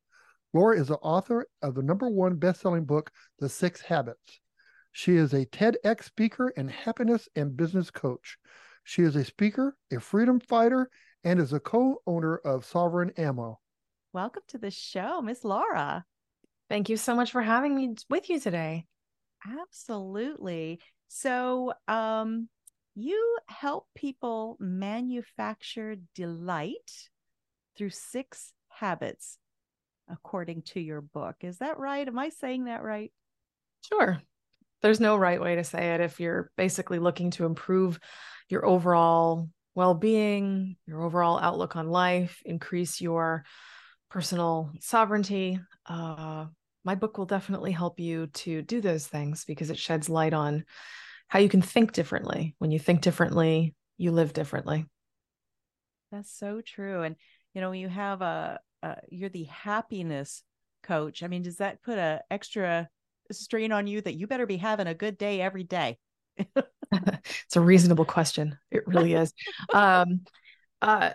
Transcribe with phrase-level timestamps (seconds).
[0.52, 4.40] Laura is the author of the number one best-selling book, The Six Habits.
[4.90, 8.36] She is a TEDx speaker and happiness and business coach.
[8.82, 10.90] She is a speaker, a freedom fighter,
[11.22, 13.60] and is a co-owner of Sovereign Ammo.
[14.12, 16.04] Welcome to the show, Miss Laura.
[16.68, 18.86] Thank you so much for having me with you today.
[19.46, 20.80] Absolutely.
[21.06, 22.48] So, um,
[22.96, 27.08] you help people manufacture delight
[27.76, 29.38] through six habits
[30.10, 31.36] according to your book.
[31.42, 32.06] Is that right?
[32.06, 33.12] Am I saying that right?
[33.88, 34.20] Sure.
[34.82, 38.00] There's no right way to say it if you're basically looking to improve
[38.48, 43.44] your overall well being, your overall outlook on life, increase your
[44.10, 45.60] personal sovereignty.
[45.86, 46.46] Uh,
[46.84, 50.64] my book will definitely help you to do those things because it sheds light on
[51.28, 52.54] how you can think differently.
[52.58, 54.86] When you think differently, you live differently.
[56.10, 57.02] That's so true.
[57.02, 57.16] And,
[57.54, 60.42] you know, you have a, uh, you're the happiness
[60.82, 61.22] coach.
[61.22, 62.88] I mean, does that put a extra
[63.32, 65.98] strain on you that you better be having a good day every day?
[66.92, 68.58] it's a reasonable question.
[68.70, 69.32] It really is.
[69.74, 70.22] um,
[70.82, 71.10] uh,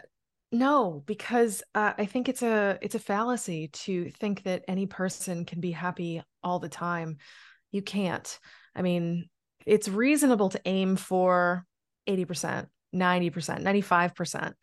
[0.52, 5.46] no, because uh, I think it's a it's a fallacy to think that any person
[5.46, 7.18] can be happy all the time.
[7.72, 8.40] You can't.
[8.76, 9.30] I mean,
[9.66, 11.66] it's reasonable to aim for
[12.08, 14.54] 80%, 90%, 95%,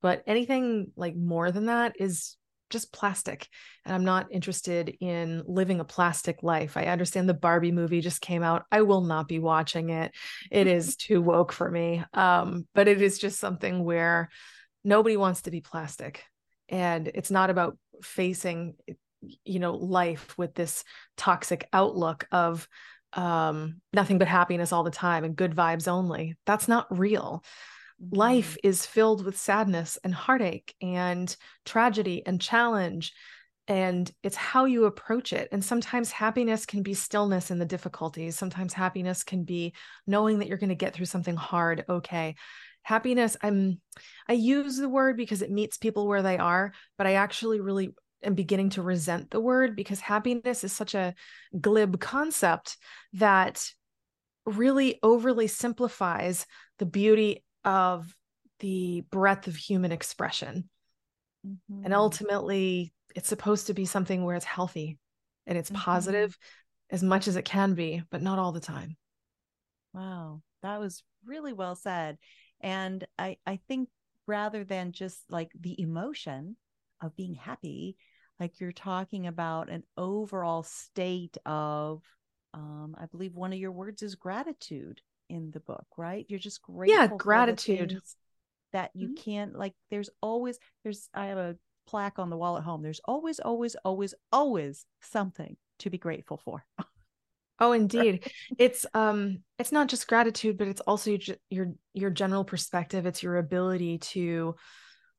[0.00, 2.36] but anything like more than that is
[2.70, 3.48] just plastic
[3.84, 6.76] and i'm not interested in living a plastic life.
[6.76, 8.64] I understand the barbie movie just came out.
[8.70, 10.12] I will not be watching it.
[10.50, 12.04] It is too woke for me.
[12.12, 14.28] Um, but it is just something where
[14.84, 16.24] nobody wants to be plastic
[16.68, 18.74] and it's not about facing
[19.44, 20.84] you know life with this
[21.16, 22.68] toxic outlook of
[23.12, 26.36] um, nothing but happiness all the time and good vibes only.
[26.44, 27.42] That's not real
[28.10, 28.68] life mm-hmm.
[28.68, 31.34] is filled with sadness and heartache and
[31.64, 33.12] tragedy and challenge
[33.68, 35.48] and it's how you approach it.
[35.50, 38.36] And sometimes happiness can be stillness in the difficulties.
[38.38, 39.74] Sometimes happiness can be
[40.06, 42.36] knowing that you're going to get through something hard okay.
[42.82, 43.80] Happiness i'm
[44.28, 47.92] i use the word because it meets people where they are but i actually really
[48.22, 51.12] am beginning to resent the word because happiness is such a
[51.60, 52.76] glib concept
[53.14, 53.68] that
[54.44, 56.46] really overly simplifies
[56.78, 58.14] the beauty of
[58.60, 60.70] the breadth of human expression.
[61.46, 61.84] Mm-hmm.
[61.84, 64.98] And ultimately, it's supposed to be something where it's healthy
[65.46, 65.82] and it's mm-hmm.
[65.82, 66.38] positive
[66.90, 68.96] as much as it can be, but not all the time.
[69.92, 72.18] Wow, that was really well said.
[72.60, 73.88] And I, I think
[74.26, 76.56] rather than just like the emotion
[77.02, 77.96] of being happy,
[78.38, 82.02] like you're talking about an overall state of,
[82.54, 86.26] um, I believe one of your words is gratitude in the book, right?
[86.28, 86.96] You're just grateful.
[86.96, 88.00] Yeah, gratitude.
[88.72, 89.22] That you mm-hmm.
[89.22, 91.56] can't like there's always there's I have a
[91.86, 92.82] plaque on the wall at home.
[92.82, 96.64] There's always, always, always, always something to be grateful for.
[97.58, 98.30] Oh, indeed.
[98.58, 103.06] it's um it's not just gratitude, but it's also your your, your general perspective.
[103.06, 104.56] It's your ability to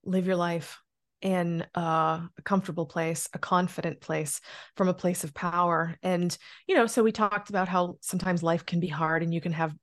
[0.04, 0.80] live your life
[1.22, 4.40] in a comfortable place, a confident place,
[4.76, 5.98] from a place of power.
[6.04, 6.38] And,
[6.68, 9.54] you know, so we talked about how sometimes life can be hard and you can
[9.54, 9.74] have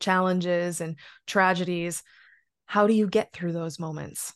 [0.00, 2.02] challenges and tragedies
[2.66, 4.32] how do you get through those moments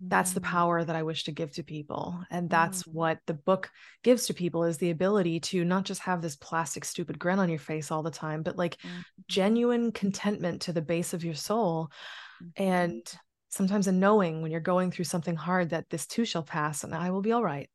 [0.00, 0.44] that's the mm.
[0.44, 2.92] power that i wish to give to people and that's mm.
[2.92, 3.70] what the book
[4.02, 7.48] gives to people is the ability to not just have this plastic stupid grin on
[7.48, 9.00] your face all the time but like mm-hmm.
[9.28, 11.88] genuine contentment to the base of your soul
[12.42, 12.62] mm-hmm.
[12.62, 13.02] and
[13.48, 16.94] sometimes a knowing when you're going through something hard that this too shall pass and
[16.94, 17.70] i will be all right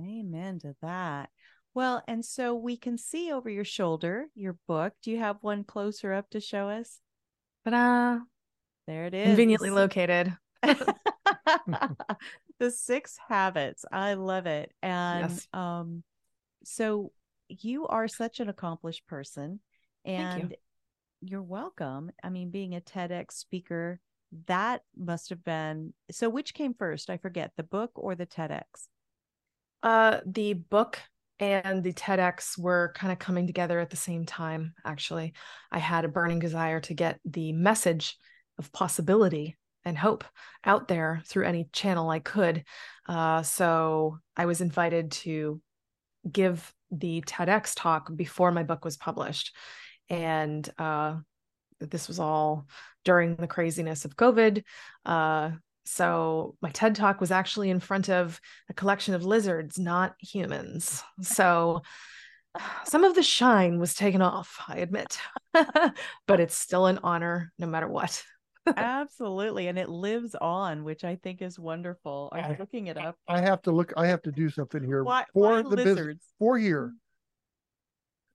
[0.00, 1.30] amen to that
[1.76, 4.94] Well, and so we can see over your shoulder your book.
[5.02, 7.00] Do you have one closer up to show us?
[7.66, 8.20] Ta-da!
[8.86, 9.26] There it is.
[9.26, 10.34] Conveniently located.
[10.62, 10.94] the
[12.70, 13.84] six habits.
[13.92, 14.72] I love it.
[14.82, 15.46] And Yes.
[15.52, 16.02] um
[16.64, 17.12] so
[17.48, 19.60] you are such an accomplished person
[20.06, 20.56] and
[21.20, 21.36] you.
[21.36, 22.10] are welcome.
[22.24, 24.00] I mean being a TEDx speaker
[24.46, 27.10] that must have been so which came first?
[27.10, 28.88] I forget, the book or the TEDx?
[29.82, 31.00] Uh, the book
[31.38, 35.34] and the TEDx were kind of coming together at the same time, actually.
[35.70, 38.16] I had a burning desire to get the message
[38.58, 40.24] of possibility and hope
[40.64, 42.64] out there through any channel I could.
[43.08, 45.60] Uh, so I was invited to
[46.30, 49.54] give the TEDx talk before my book was published.
[50.08, 51.16] And uh,
[51.80, 52.66] this was all
[53.04, 54.62] during the craziness of COVID.
[55.04, 55.50] Uh,
[55.86, 61.02] so my TED talk was actually in front of a collection of lizards, not humans.
[61.22, 61.82] So
[62.84, 65.18] some of the shine was taken off, I admit,
[65.52, 68.22] but it's still an honor no matter what.
[68.76, 69.68] Absolutely.
[69.68, 72.30] And it lives on, which I think is wonderful.
[72.32, 73.16] Are you I- looking it up?
[73.28, 73.92] I have to look.
[73.96, 76.24] I have to do something here Why, for why the business lizards?
[76.38, 76.92] for here.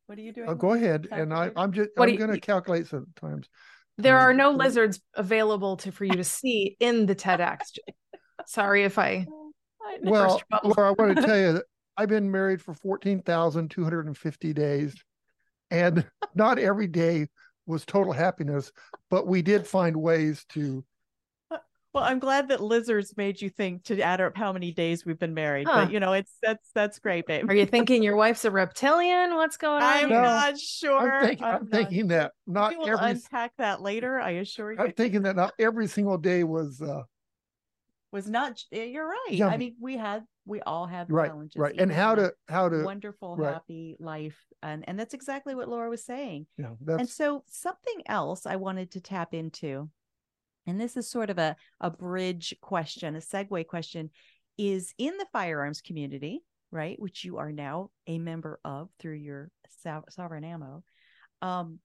[0.05, 0.49] What are you doing?
[0.49, 3.47] Uh, go ahead, and I, I'm just What I'm going to you- calculate sometimes.
[3.97, 7.77] There are no lizards available to for you to see in the TEDx.
[8.47, 9.27] Sorry if I
[9.85, 10.11] I know.
[10.11, 10.73] Well, First trouble.
[10.77, 11.65] Laura, I want to tell you that
[11.97, 14.95] I've been married for fourteen thousand two hundred and fifty days,
[15.69, 16.05] and
[16.35, 17.27] not every day
[17.65, 18.71] was total happiness,
[19.09, 20.83] but we did find ways to.
[21.93, 25.19] Well, I'm glad that lizards made you think to add up how many days we've
[25.19, 25.67] been married.
[25.67, 25.85] Huh.
[25.85, 27.49] But you know, it's that's that's great, babe.
[27.49, 29.35] are you thinking your wife's a reptilian?
[29.35, 29.93] What's going on?
[30.03, 31.19] I'm No, not sure.
[31.19, 33.11] I'm, think, I'm, not thinking that not We will every.
[33.11, 34.19] unpack that later.
[34.19, 34.79] I assure you.
[34.79, 37.01] I'm thinking that not every single day was uh,
[38.13, 38.61] was not.
[38.71, 39.41] You're right.
[39.41, 42.83] I mean, we had we all had right, challenges, right, and how to how to
[42.83, 43.53] wonderful, right.
[43.53, 46.47] happy life, and and that's exactly what Laura was saying.
[46.57, 46.69] yeah.
[46.87, 49.89] And so something else I wanted to tap into,
[50.67, 54.09] and this is sort of a, a bridge question, a segue question,
[54.57, 56.99] is in the firearms community, right?
[56.99, 59.49] Which you are now a member of through your
[59.83, 60.83] Sov- sovereign ammo.
[61.41, 61.79] Um,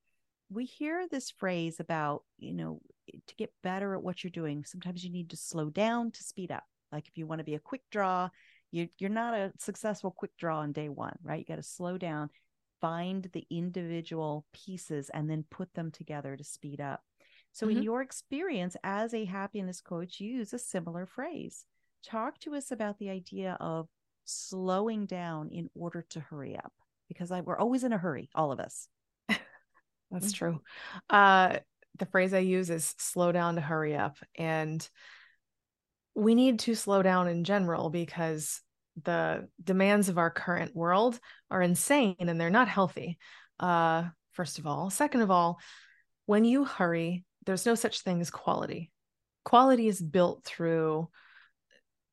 [0.51, 2.81] we hear this phrase about, you know,
[3.27, 6.53] to get better at what you're doing, sometimes you need to slow down to speed
[6.53, 6.65] up.
[6.93, 8.29] Like if you want to be a quick draw,
[8.71, 11.39] you, you're not a successful quick draw on day one, right?
[11.39, 12.31] You got to slow down
[12.81, 17.03] find the individual pieces and then put them together to speed up.
[17.57, 17.85] So, in Mhm.
[17.85, 21.65] your experience as a happiness coach, you use a similar phrase.
[22.03, 23.89] Talk to us about the idea of
[24.27, 26.75] slowing down in order to hurry up,
[27.09, 28.89] because I, we're always in a hurry, all of us.
[30.11, 30.37] That's Mhm.
[30.37, 30.63] true.
[31.09, 31.61] Uh,
[31.99, 34.19] the phrase I use is slow down to hurry up.
[34.35, 34.87] And
[36.15, 38.61] we need to slow down in general because
[39.03, 41.19] the demands of our current world
[41.51, 43.17] are insane and they're not healthy.
[43.59, 44.91] Uh, first of all.
[44.91, 45.59] Second of all,
[46.27, 48.91] when you hurry, there's no such thing as quality.
[49.45, 51.09] Quality is built through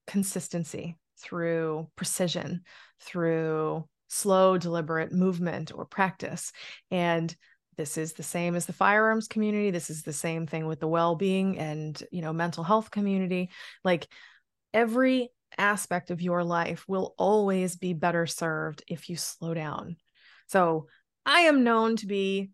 [0.07, 2.61] consistency, through precision,
[3.01, 6.51] through slow, deliberate movement or practice.
[6.91, 7.35] And
[7.77, 9.71] this is the same as the firearms community.
[9.71, 13.49] This is the same thing with the well-being and, you know, mental health community.
[13.83, 14.07] Like
[14.73, 19.95] every aspect of your life will always be better served if you slow down.
[20.47, 20.87] So
[21.25, 22.51] I am known to be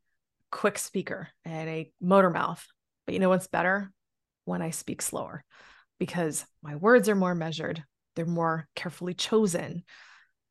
[0.51, 2.65] quick speaker and a motor mouth.
[3.05, 3.91] But you know what's better?
[4.45, 5.43] When I speak slower,
[5.99, 7.83] because my words are more measured,
[8.15, 9.83] they're more carefully chosen.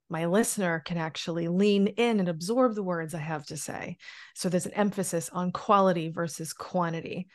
[0.09, 3.97] My listener can actually lean in and absorb the words I have to say.
[4.35, 7.29] So there's an emphasis on quality versus quantity.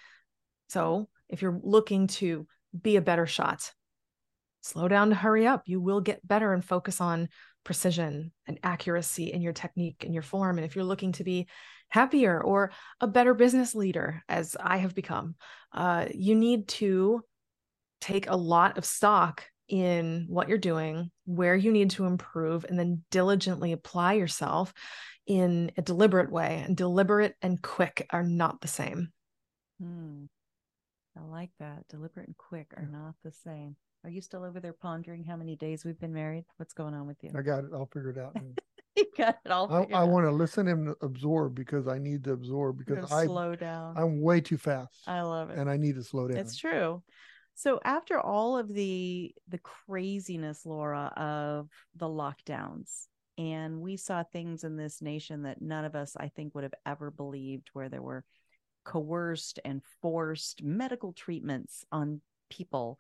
[0.70, 2.48] So if you're looking to
[2.80, 3.72] be a better shot,
[4.62, 5.64] slow down to hurry up.
[5.66, 7.28] You will get better and focus on
[7.64, 10.58] precision and accuracy in your technique and your form.
[10.58, 11.48] And if you're looking to be
[11.90, 15.36] happier or a better business leader, as I have become,
[15.74, 17.24] uh, you need to
[18.02, 22.78] take a lot of stock in what you're doing, where you need to improve, and
[22.78, 24.74] then diligently apply yourself
[25.26, 26.64] in a deliberate way.
[26.66, 29.10] And deliberate and quick are not the same.
[29.82, 30.26] Hmm.
[31.18, 31.88] I like that.
[31.90, 33.76] Deliberate and quick are not the same.
[34.04, 36.46] Are you still over there pondering how many days we've been married?
[36.58, 37.32] What's going on with you?
[37.38, 37.70] I got it.
[37.74, 38.36] I'll figure it out.
[38.98, 39.72] you got it all.
[39.72, 43.56] I, I want to listen and absorb because I need to absorb because I slow
[43.56, 43.98] down.
[43.98, 45.58] I'm way too fast I love it.
[45.58, 46.38] and I need to slow down.
[46.38, 47.02] It's true.
[47.56, 53.08] So after all of the the craziness, Laura, of the lockdowns,
[53.38, 56.74] and we saw things in this nation that none of us, I think, would have
[56.86, 58.26] ever believed, where there were
[58.84, 63.00] coerced and forced medical treatments on people.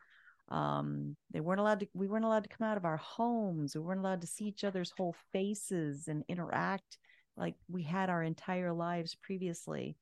[0.50, 3.76] Um they weren't allowed to we weren't allowed to come out of our homes.
[3.76, 6.98] We weren't allowed to see each other's whole faces and interact
[7.36, 9.98] like we had our entire lives previously.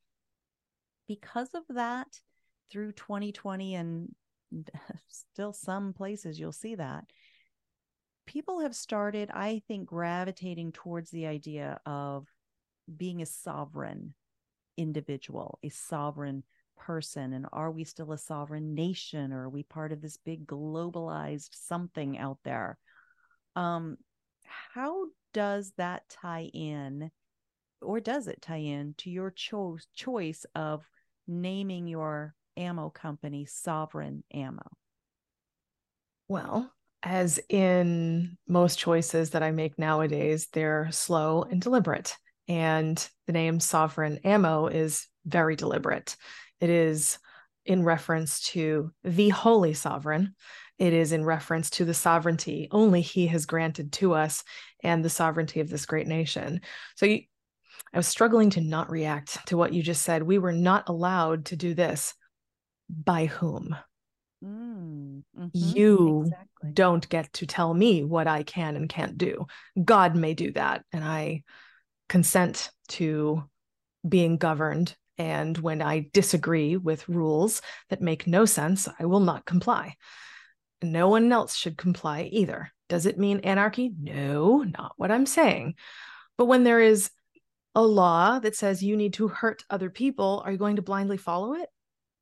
[1.07, 2.07] Because of that
[2.71, 4.15] through 2020 and
[5.07, 7.05] still some places you'll see that
[8.25, 12.27] people have started i think gravitating towards the idea of
[12.97, 14.13] being a sovereign
[14.77, 16.43] individual a sovereign
[16.81, 20.47] person and are we still a sovereign nation or are we part of this big
[20.47, 22.77] globalized something out there?
[23.55, 23.97] Um
[24.73, 27.11] how does that tie in
[27.81, 30.83] or does it tie in to your cho- choice of
[31.27, 34.67] naming your ammo company sovereign ammo?
[36.27, 36.71] Well
[37.03, 42.15] as in most choices that i make nowadays they're slow and deliberate
[42.47, 46.15] and the name sovereign ammo is very deliberate
[46.61, 47.17] it is
[47.65, 50.35] in reference to the Holy Sovereign.
[50.77, 54.43] It is in reference to the sovereignty only He has granted to us
[54.83, 56.61] and the sovereignty of this great nation.
[56.95, 57.21] So you,
[57.93, 60.23] I was struggling to not react to what you just said.
[60.23, 62.13] We were not allowed to do this.
[62.89, 63.75] By whom?
[64.43, 66.71] mm, mm-hmm, You exactly.
[66.73, 69.45] don't get to tell me what I can and can't do.
[69.83, 70.83] God may do that.
[70.91, 71.43] And I
[72.09, 73.43] consent to
[74.07, 79.45] being governed and when I disagree with rules that make no sense, I will not
[79.45, 79.95] comply.
[80.81, 82.71] No one else should comply either.
[82.89, 83.93] Does it mean anarchy?
[83.99, 85.75] No, not what I'm saying.
[86.39, 87.11] But when there is
[87.75, 91.17] a law that says you need to hurt other people, are you going to blindly
[91.17, 91.69] follow it?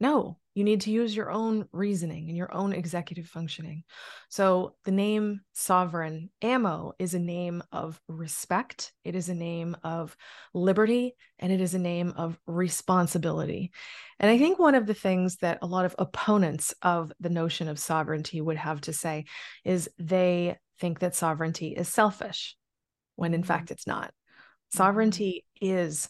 [0.01, 3.85] No, you need to use your own reasoning and your own executive functioning.
[4.27, 10.17] So the name sovereign ammo is a name of respect, it is a name of
[10.53, 13.71] liberty, and it is a name of responsibility.
[14.19, 17.69] And I think one of the things that a lot of opponents of the notion
[17.69, 19.25] of sovereignty would have to say
[19.63, 22.57] is they think that sovereignty is selfish,
[23.15, 23.47] when in Mhm.
[23.47, 24.13] fact it's not.
[24.73, 26.09] Sovereignty is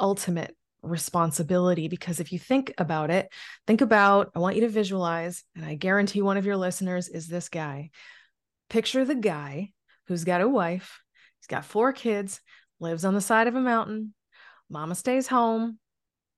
[0.00, 0.56] ultimate
[0.86, 3.32] responsibility because if you think about it,
[3.66, 7.26] think about, I want you to visualize, and I guarantee one of your listeners is
[7.26, 7.90] this guy.
[8.70, 9.72] Picture the guy
[10.06, 11.00] who's got a wife,
[11.38, 12.40] he's got four kids,
[12.80, 14.14] lives on the side of a mountain.
[14.68, 15.78] Mama stays home,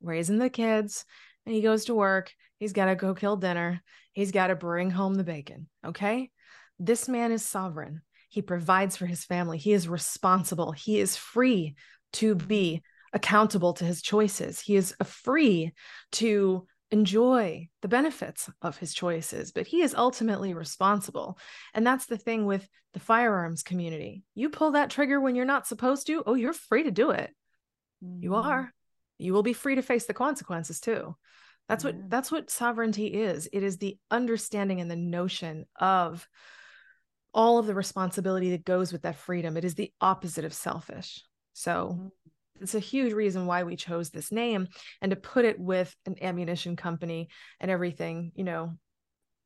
[0.03, 1.05] raising the kids,
[1.47, 2.33] and he goes to work.
[2.59, 3.83] He's got to go kill dinner.
[4.13, 5.69] He's got to bring home the bacon.
[5.87, 6.31] Okay.
[6.79, 8.03] This man is sovereign.
[8.29, 9.59] He provides for his family.
[9.59, 10.73] He is responsible.
[10.73, 11.75] He is free
[12.15, 14.61] to be accountable to his choices.
[14.61, 15.73] He is free
[16.13, 21.39] to enjoy the benefits of his choices, but he is ultimately responsible.
[21.75, 24.25] And that's the thing with the firearms community.
[24.35, 27.35] You pull that trigger when you're not supposed to, oh, you're free to do it.
[28.01, 28.45] You Mhm.
[28.45, 28.75] are.
[29.19, 31.17] You will be free to face the consequences too.
[31.69, 31.91] That's Yeah.
[31.91, 33.49] what that's what sovereignty is.
[33.53, 36.27] It is the understanding and the notion of
[37.35, 39.57] all of the responsibility that goes with that freedom.
[39.57, 41.23] It is the opposite of selfish.
[41.53, 42.11] So Mhm.
[42.61, 44.69] It's a huge reason why we chose this name
[45.01, 47.29] and to put it with an ammunition company
[47.61, 48.75] and everything you know.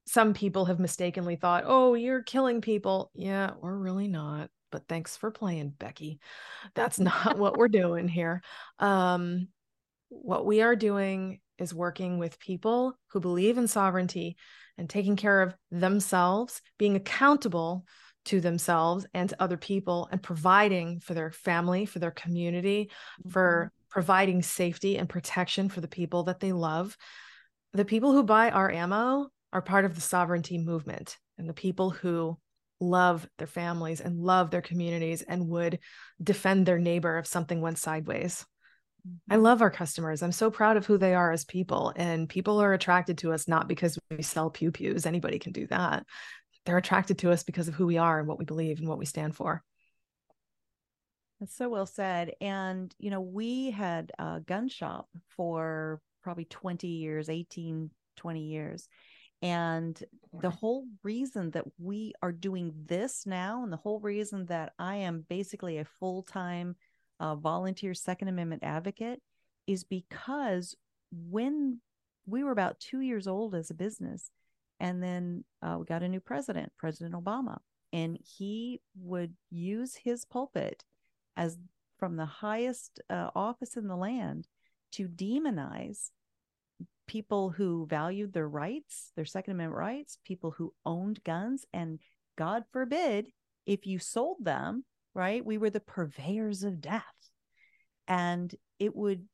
[0.04, 3.10] Some people have mistakenly thought oh you're killing people.
[3.14, 6.18] Yeah we're really not but thanks for playing becky.
[6.74, 8.42] That's not what we're doing here.
[8.78, 9.48] Um
[10.08, 14.36] what we are doing is working with people who believe in sovereignty
[14.76, 17.84] and taking care of themselves being accountable
[18.26, 23.30] to themselves and to other people and providing for their family, for their community, mm-hmm.
[23.30, 26.96] for providing safety and protection for the people that they love.
[27.72, 31.90] The people who buy our ammo are part of the sovereignty movement, and the people
[31.90, 32.38] who
[32.80, 35.78] love their families and love their communities and would
[36.22, 38.44] defend their neighbor if something went sideways.
[39.28, 39.42] I mm-hmm.
[39.42, 40.22] love our customers.
[40.22, 41.92] I'm so proud of who they are as people.
[41.96, 45.06] And people are attracted to us not because we sell pew pews.
[45.06, 46.06] Anybody can do that
[46.64, 48.98] they're attracted to us because of who we are and what we believe and what
[48.98, 49.62] we stand for.
[51.40, 52.32] That's so well said.
[52.40, 58.88] And, you know, we had a gun shop for probably 20 years, 18, 20 years.
[59.42, 60.00] And
[60.40, 64.96] the whole reason that we are doing this now, and the whole reason that I
[64.96, 66.76] am basically a full time
[67.18, 69.20] uh, volunteer Second Amendment advocate
[69.66, 70.76] is because
[71.10, 71.80] when
[72.24, 74.30] we were about two years old as a business,
[74.82, 77.58] and then uh, we got a new president, President Obama,
[77.92, 80.84] and he would use his pulpit
[81.36, 81.56] as
[81.98, 84.48] from the highest uh, office in the land
[84.90, 86.10] to demonize
[87.06, 92.00] people who valued their rights, their Second Amendment rights, people who owned guns, and
[92.36, 93.28] God forbid
[93.64, 94.84] if you sold them,
[95.14, 95.46] right?
[95.46, 97.04] We were the purveyors of death.
[98.08, 99.26] And it would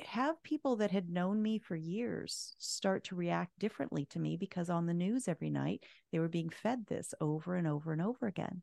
[0.00, 4.70] have people that had known me for years start to react differently to me because
[4.70, 8.26] on the news every night they were being fed this over and over and over
[8.26, 8.62] again.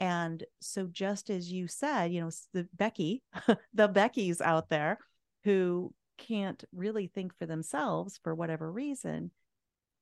[0.00, 3.22] And so, just as you said, you know, the Becky,
[3.74, 4.98] the Becky's out there
[5.44, 9.30] who can't really think for themselves for whatever reason.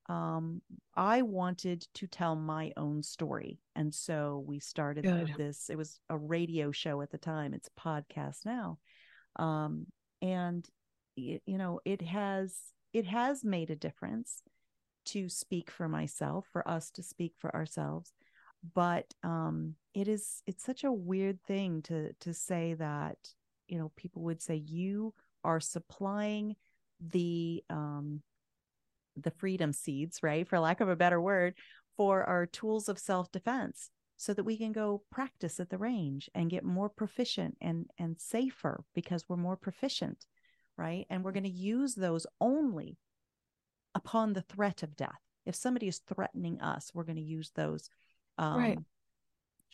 [0.09, 0.63] Um,
[0.97, 3.61] I wanted to tell my own story.
[3.77, 5.35] And so we started Good.
[5.37, 5.71] this.
[5.71, 8.79] It was a radio show at the time, it's podcast now.
[9.37, 9.87] Um,
[10.23, 10.67] and
[11.17, 12.55] you know it has
[12.95, 14.43] it has made a difference
[15.05, 18.13] to speak for myself for us to speak for ourselves.
[18.75, 23.19] But um it is it's such a weird thing to to say that
[23.69, 25.13] you know people would say you
[25.45, 26.55] are supplying
[27.01, 28.23] the um
[29.17, 30.49] the freedom seeds right?
[30.49, 31.55] For lack of a better word
[31.97, 33.91] for our tools of self-defense
[34.23, 38.21] so that we can go practice at the range and get more proficient and and
[38.21, 40.27] safer because we're more proficient
[40.77, 42.97] right and we're going to use those only
[43.97, 47.91] upon the threat of death if somebody is threatening us we're going to use those
[48.39, 48.79] um, Right.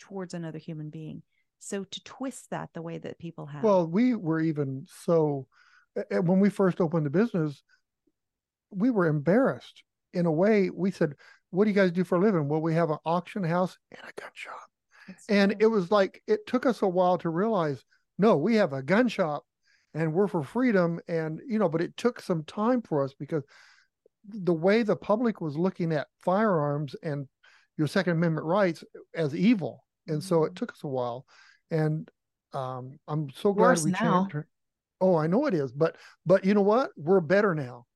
[0.01, 1.23] towards another human being
[1.59, 5.47] so to twist that the way that people have Well, we were even so
[5.95, 7.63] a- a- when we first opened the business,
[8.71, 9.83] we were embarrassed.
[10.15, 11.17] In a way, we said,
[11.51, 14.01] "What do you guys do for a living?" Well, we have an auction house and
[14.03, 14.69] a gun shop.
[15.09, 15.59] it's And true.
[15.61, 17.85] it was like it took us a while to realize,
[18.19, 19.45] no, we have a gun shop
[19.95, 21.01] and we're for freedom.
[21.09, 23.45] And you know, but it took some time for us because
[24.29, 27.27] the way the public was looking at firearms and
[27.77, 29.85] your Second Amendment rights as evil.
[30.07, 30.57] And so it Mhm.
[30.57, 31.27] took us a while.
[31.71, 32.11] And
[32.53, 34.27] um, I'm so glad Worse we now.
[34.29, 34.47] changed.
[35.01, 36.91] Oh, I know it is, but but you know what?
[36.97, 37.87] We're better now.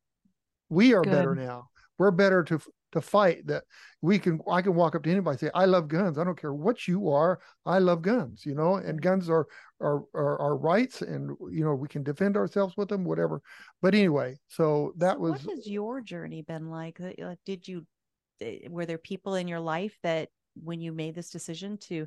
[0.68, 1.70] We are better now.
[1.98, 2.60] We're better to
[2.92, 3.64] to fight that
[4.00, 6.18] we can I can walk up to anybody and say, I love guns.
[6.18, 9.46] I don't care what you are, I love guns, you know, and guns are
[9.80, 13.42] are are our rights and you know, we can defend ourselves with them, whatever.
[13.80, 17.00] But anyway, so that So was what has your journey been like
[17.44, 17.86] did you
[18.40, 22.06] eh, were there people in your life that when you made this decision to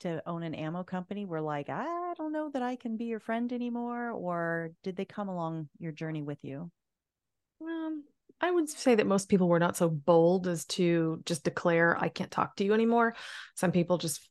[0.00, 3.20] to own an ammo company were like i don't know that i can be your
[3.20, 6.70] friend anymore or did they come along your journey with you
[7.62, 8.04] Um,
[8.42, 12.08] I would say that most people were not so bold as to just declare, I
[12.08, 13.14] can't talk to you anymore.
[13.54, 14.28] Some people just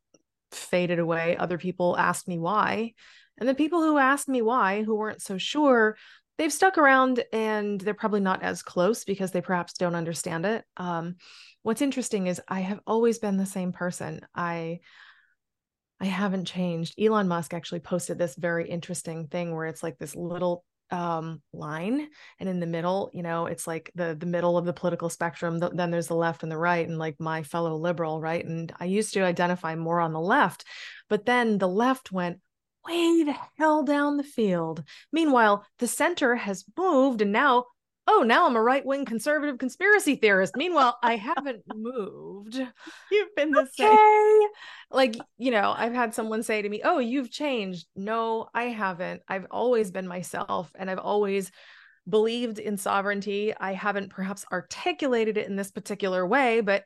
[0.52, 1.38] faded away.
[1.38, 2.94] Other people asked me why.
[3.38, 5.96] And the people who asked me why, who weren't so sure,
[6.38, 10.66] they've stuck around and they're probably not as close because they perhaps don't understand it.
[10.76, 11.16] Um,
[11.64, 14.22] what's interesting is I have always been the same person.
[14.36, 14.80] I
[16.02, 17.00] I haven't changed.
[17.00, 22.08] Elon Musk actually posted this very interesting thing where it's like this little um line
[22.40, 25.60] and in the middle you know it's like the the middle of the political spectrum
[25.60, 28.46] th- then there's the left and the right and like my fellow liberal right?
[28.46, 30.66] And i used to identify more on the left
[31.10, 32.40] but then the left went
[32.86, 34.84] way the hell down the field.
[35.12, 37.66] Meanwhile the center has moved and now
[38.08, 42.56] oh now i'm a right-wing conservative conspiracy theorist meanwhile i haven't moved
[43.12, 44.48] you've been the okay.
[44.92, 47.88] Like, you know, I've had someone say to me, Oh, you've changed.
[47.96, 49.22] No, I haven't.
[49.28, 51.52] I've always been myself and I've always
[52.10, 53.54] believed in sovereignty.
[53.56, 56.84] I haven't perhaps articulated it in this particular way, but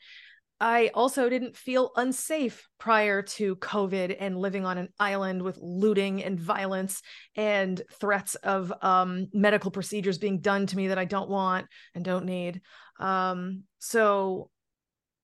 [0.59, 6.23] I also didn't feel unsafe prior to COVID and living on an island with looting
[6.23, 7.01] and violence
[7.35, 12.05] and threats of um, medical procedures being done to me that I don't want and
[12.05, 12.61] don't need.
[12.99, 14.49] Um, so,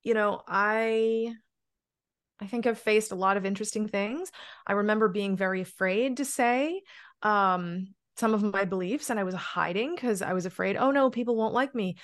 [0.04, 1.34] you know, I
[2.42, 4.32] I think I've faced a lot of interesting things.
[4.66, 6.82] I remember being very afraid to say
[7.22, 11.10] um, some of my beliefs, and I was hiding because I was afraid, oh no,
[11.10, 11.98] people won't like me.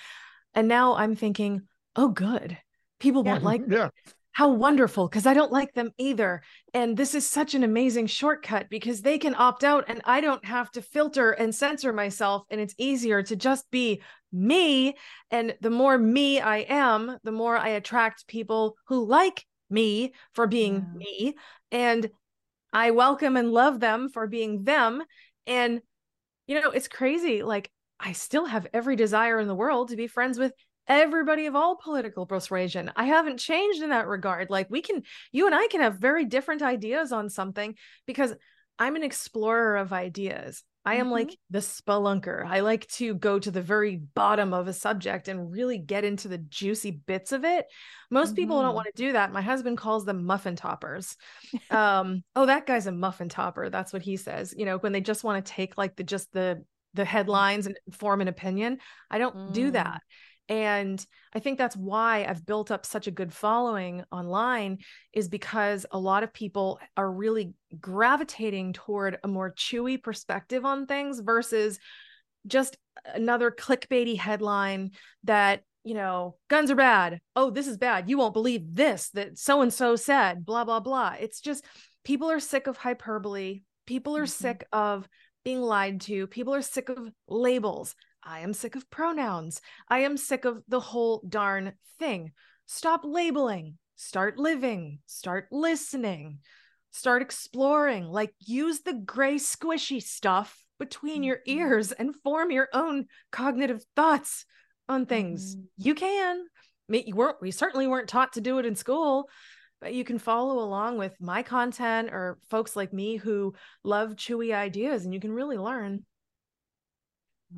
[0.54, 1.62] And now I'm thinking,
[1.96, 2.56] oh, good.
[2.98, 3.32] People Yeah.
[3.32, 3.72] won't like mm-hmm.
[3.72, 3.88] yeah.
[4.32, 6.42] How wonderful, because I don't like them either.
[6.72, 10.44] And this is such an amazing shortcut because they can opt out and I don't
[10.44, 12.44] have to filter and censor myself.
[12.48, 14.00] And it's easier to just be
[14.32, 14.94] me.
[15.32, 20.46] And the more me I am, the more I attract people who like me for
[20.46, 20.98] being Yeah.
[20.98, 21.34] me.
[21.72, 22.08] And
[22.72, 25.02] I welcome and love them for being them.
[25.48, 25.80] And,
[26.46, 27.42] you know, it's crazy.
[27.42, 30.52] Like, I still have every desire in the world to be friends with
[30.88, 32.90] everybody of all political persuasion.
[32.96, 34.50] I haven't changed in that regard.
[34.50, 38.34] Like, we can, you and I can have very different ideas on something because
[38.78, 40.64] I'm an explorer of ideas.
[40.84, 41.12] I am Mhm.
[41.12, 42.46] like the spelunker.
[42.46, 46.28] I like to go to the very bottom of a subject and really get into
[46.28, 47.66] the juicy bits of it.
[48.10, 48.76] Most people don't Mhm.
[48.76, 49.32] want to do that.
[49.32, 51.14] My husband calls them muffin toppers.
[51.70, 53.68] Um, oh, that guy's a muffin topper.
[53.68, 54.54] That's what he says.
[54.56, 57.76] You know, when they just want to take like the just the the headlines and
[57.92, 58.78] form an opinion.
[59.10, 59.72] I don't do Mm.
[59.74, 60.02] that.
[60.48, 64.78] And I think that's why I've built up such a good following online,
[65.12, 70.86] is because a lot of people are really gravitating toward a more chewy perspective on
[70.86, 71.78] things versus
[72.46, 72.78] just
[73.14, 74.92] another clickbaity headline
[75.24, 77.20] that, you know, guns are bad.
[77.36, 78.08] Oh, this is bad.
[78.08, 81.14] You won't believe this that so and so said, blah, blah, blah.
[81.20, 81.64] It's just
[82.04, 83.60] people are sick of hyperbole.
[83.86, 84.44] People are mm-hmm.
[84.44, 85.06] sick of
[85.44, 86.26] being lied to.
[86.26, 87.94] People are sick of labels.
[88.22, 89.60] I am sick of pronouns.
[89.88, 92.32] I am sick of the whole darn thing.
[92.66, 96.40] Stop labeling, start living, start listening,
[96.90, 98.04] start exploring.
[98.04, 101.58] Like, use the gray, squishy stuff between your mm-hmm.
[101.58, 104.44] ears and form your own cognitive thoughts
[104.88, 105.56] on things.
[105.56, 105.64] Mm-hmm.
[105.78, 106.44] You can.
[106.88, 109.28] You weren't, we certainly weren't taught to do it in school
[109.80, 113.54] but you can follow along with my content or folks like me who
[113.84, 116.04] love chewy ideas and you can really learn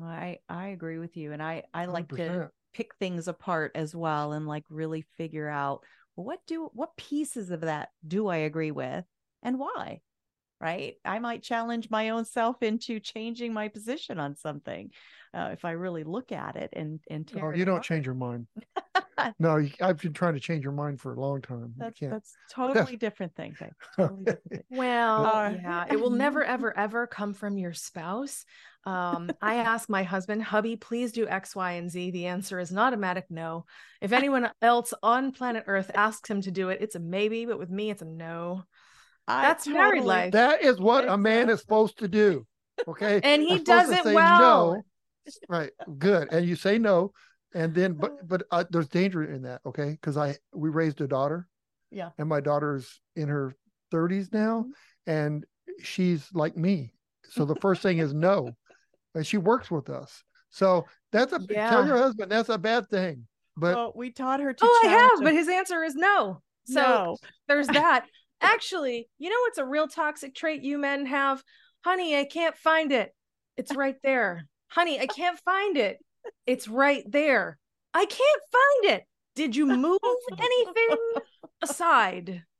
[0.01, 2.15] I I agree with you, and I I like 100%.
[2.15, 5.83] to pick things apart as well, and like really figure out
[6.15, 9.05] well, what do what pieces of that do I agree with,
[9.43, 10.01] and why.
[10.61, 14.91] Right, I might challenge my own self into changing my position on something
[15.33, 17.31] uh, if I really look at it and and.
[17.41, 18.47] Oh, you don't change your mind.
[19.39, 21.73] no, I've been trying to change your mind for a long time.
[21.77, 23.55] That's that's totally different thing.
[23.95, 24.63] Totally different thing.
[24.69, 28.45] Well, uh, yeah, it will never, ever, ever come from your spouse.
[28.85, 32.11] Um, I ask my husband, hubby, please do X, Y, and Z.
[32.11, 33.65] The answer is an automatic no.
[34.01, 37.59] If anyone else on planet Earth asks him to do it, it's a maybe, but
[37.59, 38.63] with me, it's a no.
[39.27, 40.31] I That's totally, married life.
[40.33, 42.45] That is what a man is supposed to do.
[42.87, 43.21] Okay.
[43.23, 44.73] and he does it well.
[44.73, 44.81] No.
[45.47, 45.71] Right.
[45.99, 46.29] Good.
[46.31, 47.11] And you say no
[47.53, 51.07] and then but but uh, there's danger in that okay because i we raised a
[51.07, 51.47] daughter
[51.91, 53.55] yeah and my daughter's in her
[53.93, 55.11] 30s now mm-hmm.
[55.11, 55.45] and
[55.81, 56.93] she's like me
[57.29, 58.51] so the first thing is no
[59.15, 61.69] and she works with us so that's a yeah.
[61.69, 63.25] tell your husband that's a bad thing
[63.57, 66.81] but well, we taught her to oh i have but his answer is no so
[66.81, 67.17] no.
[67.47, 68.05] there's that
[68.41, 71.43] actually you know what's a real toxic trait you men have
[71.83, 73.13] honey i can't find it
[73.57, 75.99] it's right there honey i can't find it
[76.45, 77.57] it's right there.
[77.93, 79.05] I can't find it.
[79.35, 79.99] Did you move
[80.37, 80.97] anything
[81.61, 82.43] aside?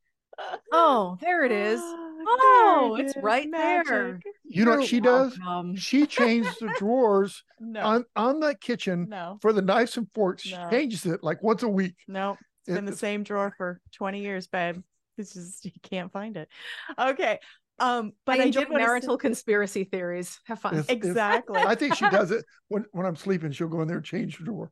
[0.71, 1.79] Oh, there it is.
[2.23, 3.87] Oh, it's right Magic.
[3.87, 4.19] there.
[4.43, 5.37] You know what she does?
[5.75, 7.81] She changes the drawers no.
[7.81, 9.37] on on that kitchen no.
[9.41, 10.43] for the knives and forks.
[10.43, 11.95] She changes it like once a week.
[12.07, 14.81] No, it's it, been the same drawer for 20 years, babe.
[15.17, 16.49] It's just you can't find it.
[16.97, 17.39] Okay.
[17.79, 20.39] Um, but I, I enjoy marital say- conspiracy theories.
[20.45, 20.77] Have fun.
[20.77, 21.59] It's, exactly.
[21.59, 23.51] It's, I think she does it when, when I'm sleeping.
[23.51, 24.71] She'll go in there and change the drawer.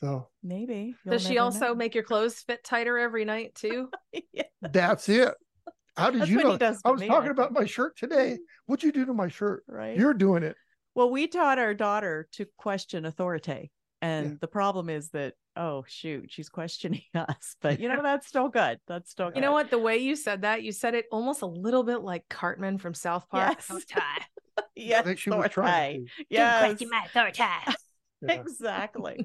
[0.00, 0.94] So maybe.
[1.08, 1.74] Does she also know.
[1.74, 3.90] make your clothes fit tighter every night too?
[4.32, 4.46] yes.
[4.62, 5.34] That's it.
[5.96, 6.58] How did That's you know?
[6.84, 8.38] I was me, talking I about my shirt today.
[8.66, 9.64] What'd you do to my shirt?
[9.66, 9.96] Right.
[9.96, 10.56] You're doing it.
[10.94, 13.72] Well, we taught our daughter to question authority.
[14.00, 14.34] And yeah.
[14.40, 17.56] the problem is that, oh, shoot, she's questioning us.
[17.60, 18.78] But, you know, that's still good.
[18.86, 19.36] That's still good.
[19.36, 19.70] You know what?
[19.70, 22.94] The way you said that, you said it almost a little bit like Cartman from
[22.94, 23.58] South Park.
[23.68, 23.84] Yes.
[24.76, 25.00] yes.
[25.00, 26.06] I think she was trying.
[26.30, 26.64] Yes.
[26.64, 27.42] question my authority.
[28.20, 28.32] Yeah.
[28.32, 29.24] exactly.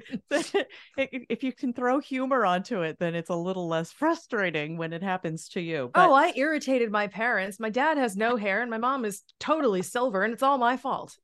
[0.97, 5.01] if you can throw humor onto it, then it's a little less frustrating when it
[5.01, 5.89] happens to you.
[5.91, 6.07] But...
[6.07, 7.59] Oh, I irritated my parents.
[7.59, 10.77] My dad has no hair and my mom is totally silver, and it's all my
[10.77, 11.17] fault.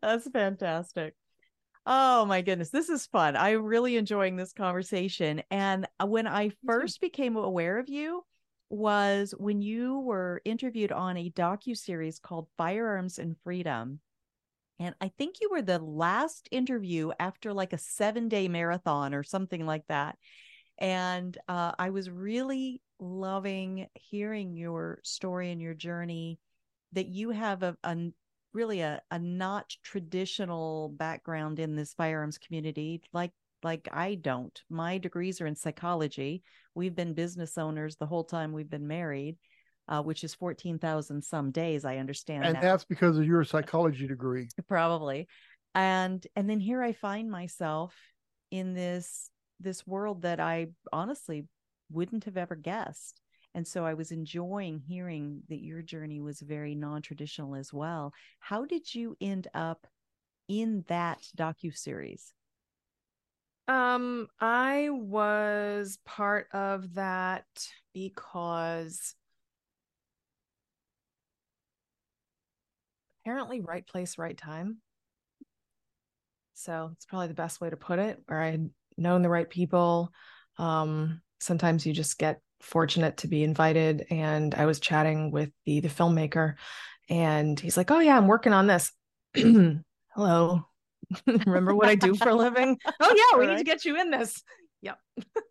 [0.00, 1.14] That's fantastic.
[1.86, 3.36] Oh my goodness, this is fun.
[3.36, 5.42] I'm really enjoying this conversation.
[5.50, 8.24] And uh, when I first became aware of you
[8.70, 14.00] was when you were interviewed on a docu series called Firearms and Freedom.
[14.78, 19.22] And I think you were the last interview after like a seven day marathon or
[19.22, 20.16] something like that.
[20.78, 26.38] And uh, I was really loving hearing your story and your journey
[26.92, 28.10] that you have a, a
[28.54, 34.60] really a, a not traditional background in this firearms community like like I don't.
[34.68, 36.42] My degrees are in psychology.
[36.74, 39.38] We've been business owners the whole time we've been married,
[39.88, 42.44] uh, which is 14,000 some days, I understand.
[42.44, 42.60] And now.
[42.60, 44.48] that's because of your psychology degree.
[44.68, 45.28] Probably.
[45.74, 47.94] And and then here I find myself
[48.50, 51.46] in this this world that I honestly
[51.90, 53.20] wouldn't have ever guessed
[53.54, 58.12] and so i was enjoying hearing that your journey was very non-traditional as well.
[58.40, 59.86] How did you end up
[60.48, 62.32] in that docu series
[63.68, 67.46] um i was part of that
[67.94, 69.14] because
[73.24, 74.78] apparently right place right time.
[76.54, 79.48] So it's probably the best way to put it where i had known the right
[79.48, 80.12] people.
[80.58, 85.80] Um sometimes you just get fortunate to be invited and I was chatting with the
[85.80, 86.54] the filmmaker
[87.08, 88.90] and he's like, "Oh yeah, I'm working on this."
[89.34, 90.66] Hello.
[91.26, 92.78] Remember what I do for a living?
[93.00, 94.42] Oh yeah, we need to get you in this.
[94.82, 94.98] Yep.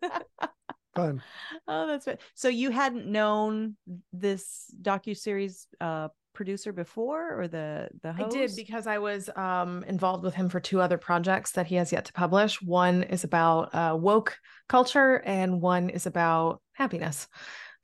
[0.96, 1.22] Fun.
[1.66, 2.20] Oh, that's right.
[2.34, 3.76] So you hadn't known
[4.12, 8.36] this docuseries uh producer before or the the host?
[8.36, 11.76] I did because I was um, involved with him for two other projects that he
[11.76, 12.60] has yet to publish.
[12.60, 14.36] One is about uh, woke
[14.68, 17.28] culture, and one is about happiness.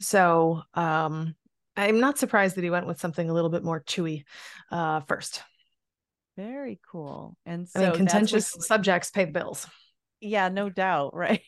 [0.01, 1.35] So um,
[1.77, 4.25] I'm not surprised that he went with something a little bit more chewy
[4.71, 5.43] uh, first.
[6.37, 7.37] Very cool.
[7.47, 9.67] And I so mean, contentious what- subjects pay the bills.
[10.21, 11.41] yeah, no doubt, right?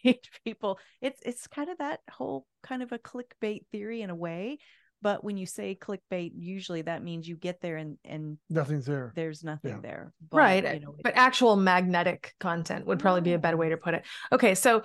[0.45, 4.59] People, it's it's kind of that whole kind of a clickbait theory in a way.
[5.03, 9.13] But when you say clickbait, usually that means you get there and and Nothing's there.
[9.17, 9.81] there's nothing Yeah.
[9.83, 10.13] there.
[10.31, 13.77] But, right You know, but actual magnetic content would probably be a better way to
[13.77, 13.83] mm.
[13.83, 14.83] put it okay so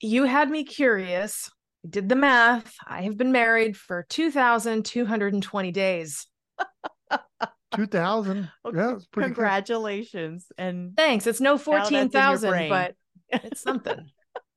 [0.00, 1.50] you had me curious
[1.84, 6.26] I did the math i have been married for 2220 days
[7.74, 8.50] 2000.
[8.66, 9.34] Okay, Yeah, it's pretty good.
[9.36, 10.46] congratulations.
[10.58, 12.94] And thanks it's no that's in your 14000 but
[13.28, 14.10] it's something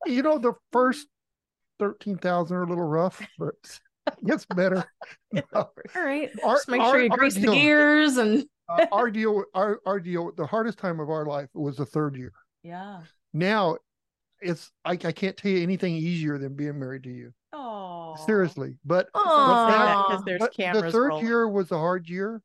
[0.05, 1.07] You know, the first
[1.79, 3.79] 13,000 are a little rough, but it
[4.25, 4.83] gets better.
[5.53, 8.85] all right Our- just make our- sure you our grease the deal- gears and Uh,
[8.91, 12.31] our deal, our, our deal, the hardest time of our life was the third year.
[12.63, 13.01] yeah.
[13.33, 13.77] Now
[14.41, 17.33] it's, I, I can't tell you anything easier than being married to you.
[17.51, 18.77] Oh, Seriously.
[18.85, 20.07] But Aw.
[20.07, 20.83] because there's but cameras.
[20.83, 21.25] the third rolling.
[21.25, 22.41] year was a hard year,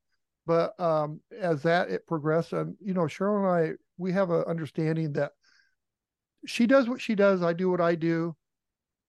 [0.46, 4.44] but um, as that it progressed, um, you know, Cheryl and I, we have an
[4.46, 5.32] understanding that
[6.46, 8.34] she does what she does, I do what I do.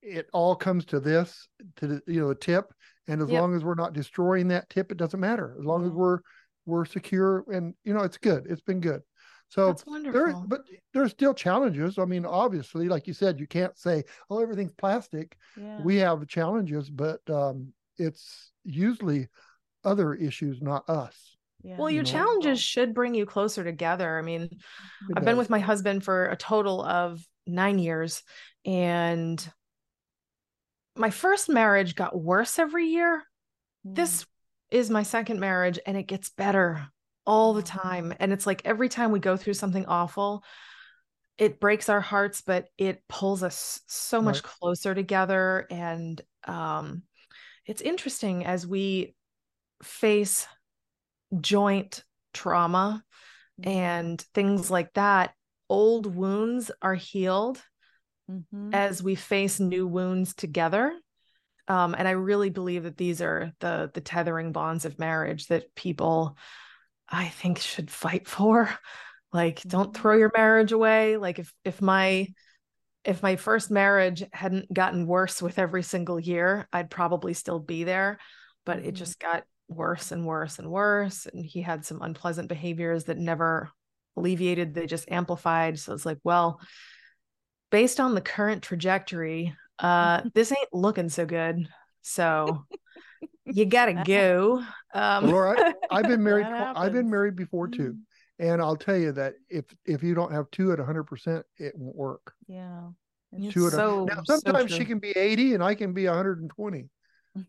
[0.02, 2.74] It all comes to this, to the you know the tip,
[3.08, 3.42] and as Yep.
[3.42, 5.56] long as we're not destroying that tip, it doesn't matter.
[5.60, 5.96] As long as Mhm.
[5.96, 6.20] we're
[6.66, 8.46] we're secure, and you know, it's good.
[8.50, 9.02] It's been good.
[9.50, 10.62] So that's there, wonderful but
[10.94, 11.98] there's still challenges.
[11.98, 15.82] I mean, obviously, like you said, you can't say, "Oh, everything's plastic." Yeah.
[15.84, 19.28] we have challenges, but um, it's usually
[19.84, 21.36] other issues, not us.
[21.64, 21.78] yeah.
[21.78, 22.10] well your know.
[22.12, 26.26] challenges should bring you closer together i mean It I've been with my husband for
[26.28, 28.22] a total of nine years.
[28.66, 29.46] And
[31.00, 33.24] my first marriage got worse every year.
[33.88, 33.96] Mm.
[33.96, 34.26] This
[34.70, 36.86] is my second marriage, and it gets better
[37.26, 38.14] all the time.
[38.20, 40.44] And it's like every time we go through something awful,
[41.38, 44.44] it breaks our hearts, but it pulls us so much Right.
[44.44, 45.66] closer together.
[45.72, 47.04] And um,
[47.66, 49.16] it's interesting as we
[49.82, 50.46] face
[51.40, 53.04] joint trauma
[53.62, 53.70] Mm-hmm.
[53.72, 55.34] and things like that,
[55.70, 57.62] old wounds are healed
[58.30, 58.72] Mhm.
[58.74, 60.94] as we face new wounds together.
[61.68, 65.76] Um, and I really believe that these are the the tethering bonds of marriage that
[65.76, 66.38] people,
[67.10, 68.70] I think, should fight for.
[69.32, 69.94] Like, don't Mhm.
[69.94, 71.18] throw your marriage away.
[71.18, 72.30] Like, if if my
[73.06, 77.84] if my first marriage hadn't gotten worse with every single year, I'd probably still be
[77.84, 78.20] there.
[78.66, 78.96] But it Mhm.
[78.96, 81.26] just got worse and worse and worse.
[81.28, 83.70] And he had some unpleasant behaviors that never
[84.18, 85.80] alleviated, they just amplified.
[85.80, 86.60] So it's like, well,
[87.70, 91.68] based on the current trajectory, uh, this ain't looking so good.
[92.02, 92.66] So
[93.46, 94.64] you gotta go.
[94.94, 96.46] Um, Laura, I've been married.
[96.46, 100.32] I've been married before too, Mm, and I'll tell you that if if you don't
[100.32, 102.34] have two at hundred percent, it won't work.
[102.48, 102.90] Yeah.
[103.32, 105.94] It's Two at a- so, now, so sometimes she can be eighty and I can
[105.94, 106.90] be one hundred and twenty,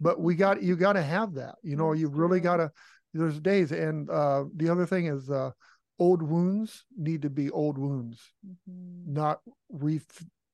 [0.00, 1.54] but we got you got to have that.
[1.62, 2.70] You know, you really got to.
[3.12, 5.50] There's days, and uh, the other thing is, uh,
[6.00, 9.06] old wounds need to be old wounds, Mhm.
[9.06, 10.00] not re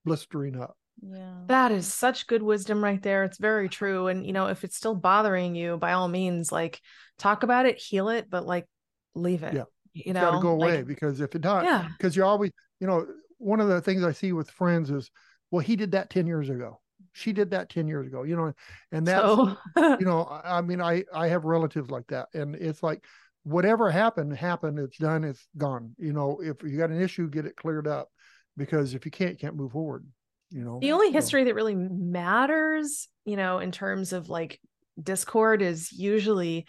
[0.05, 0.77] blistering up.
[1.01, 1.43] Yeah.
[1.47, 3.25] That is such good wisdom right there.
[3.25, 4.09] It's very true.
[4.09, 6.81] And you know, if it's still bothering you, by all means, like
[7.19, 8.67] talk about it, heal it, but like
[9.15, 9.55] leave it.
[9.55, 9.65] Yeah.
[9.95, 12.51] You know, got to go away like, because if it not, yeah, because you always,
[12.81, 13.07] you know,
[13.39, 15.11] one of the things I see with friends is,
[15.51, 16.81] well, he did that 10 years ago.
[17.13, 18.53] She did that 10 years ago, you know,
[18.93, 19.57] and that's, so
[20.01, 22.29] you know, I I mean, I, I have relatives like that.
[22.35, 23.05] And it's like,
[23.47, 24.79] whatever happened, happened.
[24.79, 25.23] It's done.
[25.25, 25.93] It's gone.
[25.99, 28.09] You know, if you got an issue, get it cleared up
[28.57, 30.05] because if you can't, you can't move forward,
[30.51, 30.79] you know.
[30.81, 34.61] the only So, history that really matters, you know, in terms of like
[35.01, 36.67] discord is usually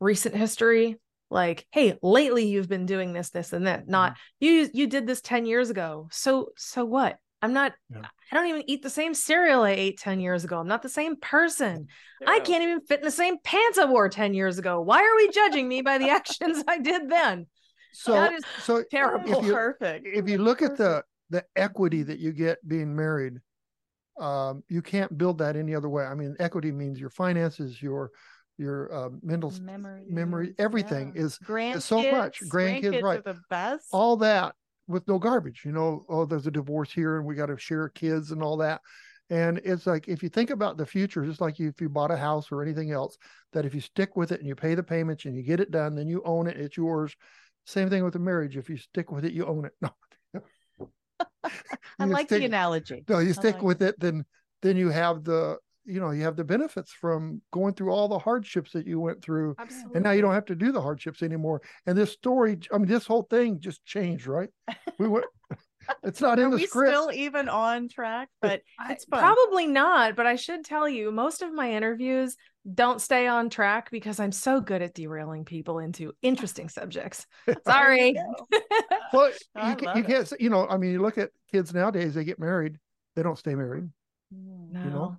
[0.00, 1.00] recent history.
[1.30, 3.88] Like, hey, lately you've been doing this, this, and that.
[3.88, 4.44] Not Mm-hmm.
[4.46, 4.70] you.
[4.74, 6.08] You did this ten years ago.
[6.12, 7.18] So, so what?
[7.40, 7.72] I'm not.
[7.90, 8.02] Yeah.
[8.32, 10.58] I don't even eat the same cereal I ate ten years ago.
[10.58, 11.86] I'm not the same person.
[12.26, 14.80] I can't even fit in the same pants I wore 10 years ago.
[14.80, 17.46] Why are we judging me by the actions I did then?
[17.92, 19.40] So, that is so terrible.
[19.40, 20.06] if you, perfect.
[20.06, 23.34] if you look at the, the equity that you get being married,
[24.18, 26.04] um, you can't build that any other way.
[26.04, 28.10] I mean, equity means your finances, your,
[28.56, 31.82] your uh, mental memory, memory, everything is grandkids.
[31.82, 32.40] so much.
[32.48, 33.18] Grandkids, right.
[33.18, 33.88] are the best.
[33.92, 34.54] all that
[34.88, 35.62] with no garbage.
[35.64, 38.56] You know, oh, there's a divorce here and we got to share kids and all
[38.58, 38.80] that.
[39.30, 42.16] And it's like if you think about the future, just like if you bought a
[42.16, 43.16] house or anything else,
[43.52, 45.70] that if you stick with it and you pay the payments and you get it
[45.70, 47.14] done, then you own it, it's yours.
[47.64, 48.56] Same thing with a marriage.
[48.56, 49.72] If you stick with it, you own it.
[50.34, 50.42] No.
[51.98, 53.04] I like stick- the analogy.
[53.08, 54.24] No, you stick like with it, then
[54.60, 58.18] then you have the you know you have the benefits from going through all the
[58.18, 59.92] hardships that you went through, Absolutely.
[59.96, 61.60] and now you don't have to do the hardships anymore.
[61.86, 64.48] And this story, I mean, this whole thing just changed, right?
[64.98, 65.26] We went.
[66.04, 66.92] it's not in Are the we script.
[66.92, 68.28] still even on track?
[68.40, 69.20] But it's fun.
[69.20, 72.36] Probably not, but I should tell you, most of my interviews
[72.72, 77.26] don't stay on track because I'm so good at derailing people into interesting subjects.
[77.66, 78.14] Sorry.
[79.12, 80.28] well, you, ca- love you can't.
[80.28, 82.76] say- You know, I mean, you look at kids nowadays; they get married,
[83.16, 83.84] they don't stay married.
[84.32, 84.84] Mm, No.
[84.84, 85.16] You know,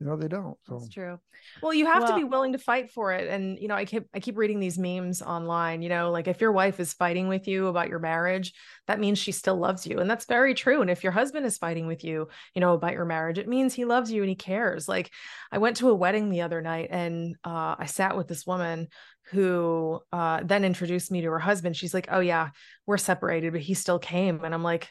[0.00, 0.56] you know, they don't.
[0.62, 1.18] So That's true.
[1.60, 3.28] Well, you have to be willing to fight for it.
[3.28, 6.40] And you know, I keep I keep reading these memes online, you know, like if
[6.40, 8.52] your wife is fighting with you about your marriage,
[8.86, 9.98] that means she still loves you.
[9.98, 10.82] And that's very true.
[10.82, 13.74] And if your husband is fighting with you, you know, about your marriage, it means
[13.74, 14.86] he loves you and he cares.
[14.86, 15.10] Like
[15.50, 18.86] I went to a wedding the other night and uh, I sat with this woman
[19.30, 21.76] who uh, then introduced me to her husband.
[21.76, 22.50] She's like, "Oh yeah,
[22.86, 24.90] we're separated, but he still came." And I'm like,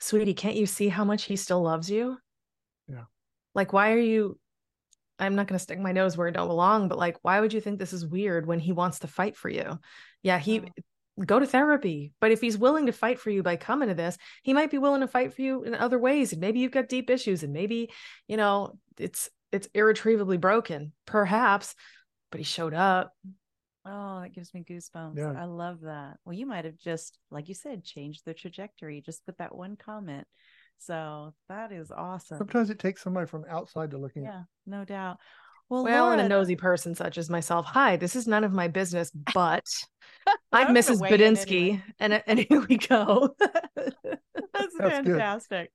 [0.00, 2.18] "Sweetie, can't you see how much he still loves you?"
[2.88, 3.04] Yeah.
[3.54, 4.38] Like, why are you
[5.18, 7.52] I'm not going to stick my nose where it don't belong, but like, why would
[7.52, 9.78] you think this is weird when he wants to fight for you?
[10.22, 10.68] Yeah, he Wow.
[11.24, 14.18] go to therapy, but if he's willing to fight for you by coming to this,
[14.42, 16.32] he might be willing to fight for you in other ways.
[16.32, 17.90] And maybe you've got deep issues, and maybe
[18.26, 21.76] you know it's it's irretrievably broken, perhaps.
[22.30, 23.14] But he showed up.
[23.86, 25.16] Oh, that gives me goosebumps.
[25.16, 25.34] Yeah.
[25.40, 26.16] I love that.
[26.24, 29.76] Well, you might have just, like you said, changed the trajectory just with that one
[29.76, 30.26] comment.
[30.78, 32.38] So that is awesome.
[32.38, 34.26] sometimes it takes somebody from outside to looking.
[34.26, 35.18] at Yeah, no doubt.
[35.70, 37.64] Well, Well, and a nosy person such as myself.
[37.66, 39.64] Hi, this is none of my business, but
[40.52, 41.00] I'm I'm Mrs.
[41.00, 41.82] weigh Badinsky, anyway.
[41.98, 43.34] and and here we go.
[43.76, 43.94] That's
[44.54, 45.04] That's good.
[45.06, 45.72] fantastic.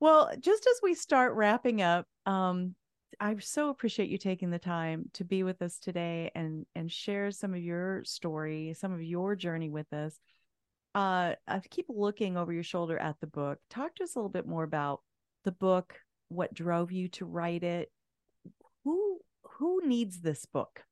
[0.00, 2.74] Well, just as we start wrapping up, um,
[3.18, 7.30] I so appreciate you taking the time to be with us today and and share
[7.30, 10.18] some of your story, some of your journey with us.
[10.94, 13.58] Uh, I keep looking over your shoulder at the book.
[13.68, 15.00] Talk to us a little bit more about
[15.44, 17.90] the book, what drove you to write it,
[18.84, 19.18] who
[19.58, 20.82] who needs this book?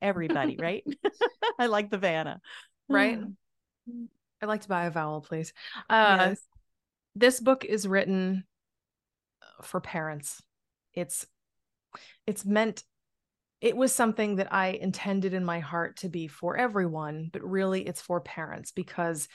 [0.00, 0.84] Everybody, right?
[1.58, 2.40] I like the Vanna,
[2.88, 3.18] Right?
[4.40, 5.52] I'd like to buy a vowel, please.
[5.90, 6.40] Uh, Yes.
[7.16, 8.44] This book is written
[9.42, 10.40] uh, for parents.
[10.94, 11.26] It's
[12.26, 12.84] it's meant
[13.60, 17.86] it was something that I intended in my heart to be for everyone, but really
[17.86, 19.28] it's for parents because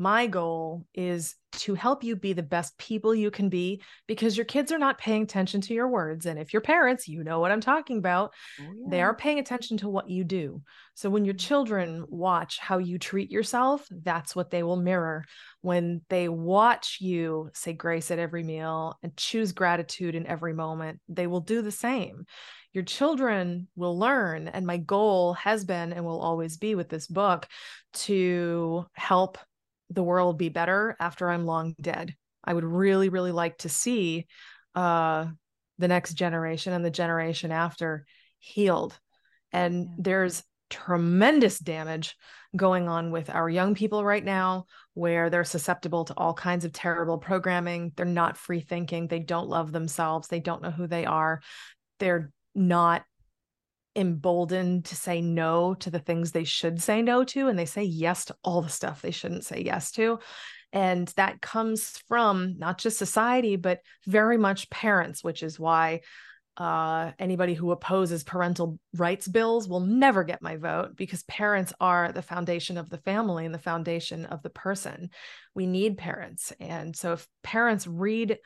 [0.00, 4.46] my goal is to help you be the best people you can be because your
[4.46, 6.24] kids are not paying attention to your words.
[6.24, 8.32] And if you're parents, you know what I'm talking about.
[8.62, 10.62] Oh, They are paying attention to what you do.
[10.94, 15.26] So when your children watch how you treat yourself, that's what they will mirror.
[15.60, 21.00] When they watch you say grace at every meal and choose gratitude in every moment,
[21.10, 22.24] they will do the same.
[22.72, 24.48] Your children will learn.
[24.48, 27.46] And my goal has been and will always be with this book
[27.92, 29.36] to help
[29.90, 32.14] the world be better after I'm long dead.
[32.44, 34.26] I would really, really like to see
[34.74, 35.26] uh,
[35.78, 38.06] the next generation and the generation after
[38.38, 38.98] healed.
[39.52, 39.94] And Yeah.
[39.98, 42.16] there's tremendous damage
[42.54, 46.72] going on with our young people right now, where they're susceptible to all kinds of
[46.72, 47.92] terrible programming.
[47.96, 49.08] They're not free thinking.
[49.08, 50.28] They don't love themselves.
[50.28, 51.40] They don't know who they are.
[51.98, 53.04] They're not
[53.96, 57.48] emboldened to say no to the things they should say no to.
[57.48, 60.18] And they say yes to all the stuff they shouldn't say yes to.
[60.72, 66.00] And that comes from not just society, but very much parents, which is why
[66.56, 72.12] uh, anybody who opposes parental rights bills will never get my vote because parents are
[72.12, 75.10] the foundation of the family and the foundation of the person.
[75.54, 76.52] We need parents.
[76.60, 78.38] And so if parents read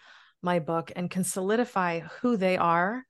[0.42, 3.04] my book and can solidify who they are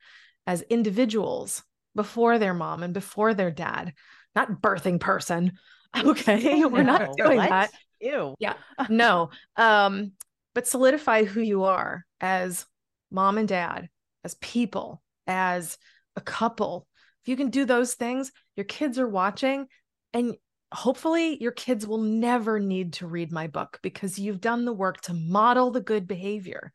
[0.47, 1.62] as individuals
[1.94, 3.92] before their mom and before their dad,
[4.35, 5.52] not birthing person.
[5.96, 6.64] Okay.
[6.64, 7.50] We're not doing what?
[7.50, 8.35] that Ew.
[8.40, 8.54] Yeah.
[8.88, 10.11] No um
[10.54, 12.66] but solidify who you are as
[13.12, 13.88] mom and dad
[14.24, 15.78] as people as
[16.16, 16.88] a couple
[17.22, 19.68] if you can do those things your kids are watching
[20.12, 20.35] and
[20.72, 25.00] hopefully your kids will never need to read my book because you've done the work
[25.02, 26.72] to model the good behavior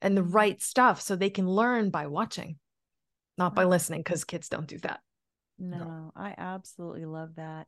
[0.00, 2.56] and the right stuff so they can learn by watching
[3.38, 5.00] not by listening because kids don't do that
[5.58, 7.66] No, I absolutely love that.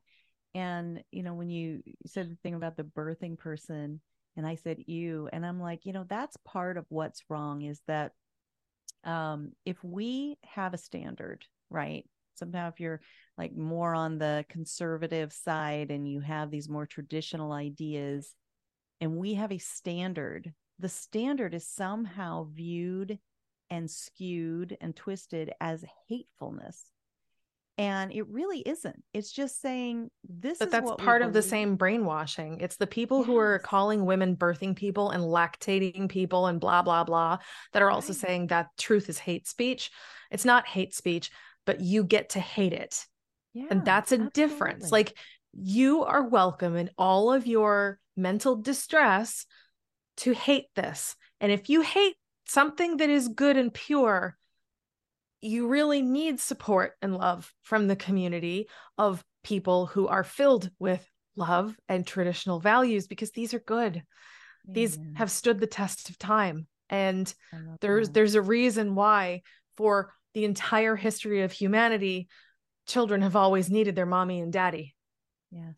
[0.53, 4.01] And, you know, when you said the thing about the birthing person,
[4.37, 7.81] and I said you, and I'm like, you know, that's part of what's wrong is
[7.87, 8.11] that
[9.03, 12.05] um, if we have a standard, right?
[12.35, 13.01] Somehow, if you're
[13.37, 18.33] like more on the conservative side and you have these more traditional ideas,
[18.99, 23.19] and we have a standard, the standard is somehow viewed
[23.69, 26.91] and skewed and twisted as hatefulness.
[27.77, 29.03] and it really isn't.
[29.13, 32.61] It's just saying this but that's part of the same brainwashing.
[32.61, 37.03] It's the people who are calling women birthing people and lactating people and blah blah
[37.03, 37.39] blah
[37.73, 38.21] that are also Right.
[38.21, 39.91] saying that truth is hate speech.
[40.31, 41.31] It's not hate speech
[41.65, 43.05] but you get to hate it.
[43.53, 44.91] Yeah, and that's a difference.
[44.91, 45.17] like
[45.51, 49.45] you are welcome in all of your mental distress
[50.17, 51.15] to hate this.
[51.41, 52.15] And if you hate
[52.45, 54.37] something that is good and pure
[55.41, 58.67] you really need support and love from the community
[58.97, 64.01] of people who are filled with love and traditional values because these are good.
[64.67, 67.31] These have stood the test of time and
[67.81, 68.13] there's that.
[68.15, 69.43] there's a reason why
[69.77, 72.27] for the entire history of humanity
[72.87, 74.95] children have always needed their mommy and daddy.
[75.51, 75.75] Yes.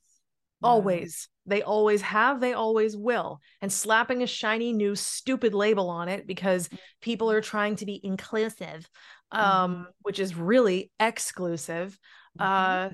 [0.63, 6.09] Always they always have they always will and slapping a shiny new stupid label on
[6.09, 6.69] it because
[7.01, 8.87] people are trying to be inclusive
[9.31, 9.85] um Mhm.
[10.03, 11.97] which is really exclusive
[12.39, 12.45] Mhm.
[12.45, 12.89] uh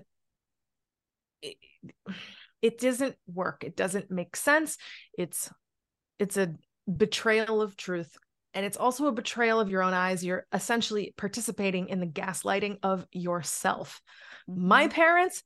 [1.42, 1.58] it,
[2.62, 4.78] it doesn't work it doesn't make sense
[5.18, 5.52] it's
[6.20, 6.54] it's a
[6.98, 8.16] betrayal of truth
[8.54, 12.78] and it's also a betrayal of your own eyes you're essentially participating in the gaslighting
[12.84, 14.02] of yourself
[14.48, 14.92] my Mhm.
[14.92, 15.44] parents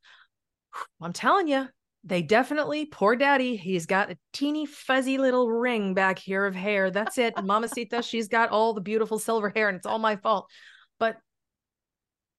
[1.02, 1.68] i'm telling you
[2.04, 6.90] they definitely poor daddy he's got a teeny fuzzy little ring back here of hair.
[6.92, 7.34] That's it.
[7.42, 10.50] Mamacita she's got all the beautiful silver hair and it's all my fault.
[11.00, 11.18] But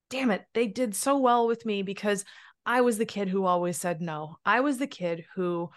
[0.09, 2.25] damn it they did so well with me because
[2.65, 4.37] i was the kid who always said no.
[4.45, 5.69] I was the kid who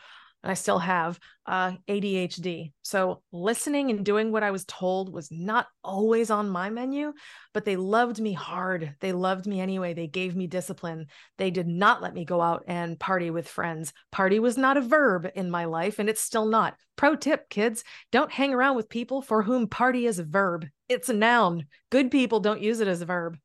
[0.42, 5.30] and i still have uh adhd so listening and doing what i was told was
[5.30, 7.12] not always on my menu
[7.52, 8.94] but they loved me hard.
[9.00, 9.94] They loved me anyway.
[9.94, 11.06] They gave me discipline.
[11.38, 13.92] They did not let me go out and party with friends.
[14.10, 16.74] Party was not a verb in my life and it's still not.
[16.96, 20.66] Pro tip kids don't hang around with people for whom party is a verb.
[20.88, 21.66] It's a noun.
[21.90, 23.38] Good people don't use it as a verb.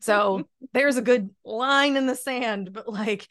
[0.00, 3.26] So there's a good line in the sand but like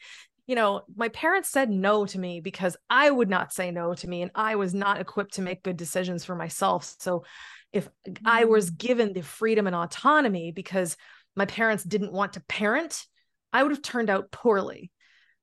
[0.46, 4.08] you know my parents said no to me because i would not say no to
[4.08, 6.94] me and i was not equipped to make good decisions for myself.
[6.98, 7.24] So
[7.72, 7.88] if
[8.24, 8.78] i was mm.
[8.78, 10.96] given the freedom and autonomy because
[11.36, 13.04] my parents didn't want to parent
[13.52, 14.90] i would have turned out poorly.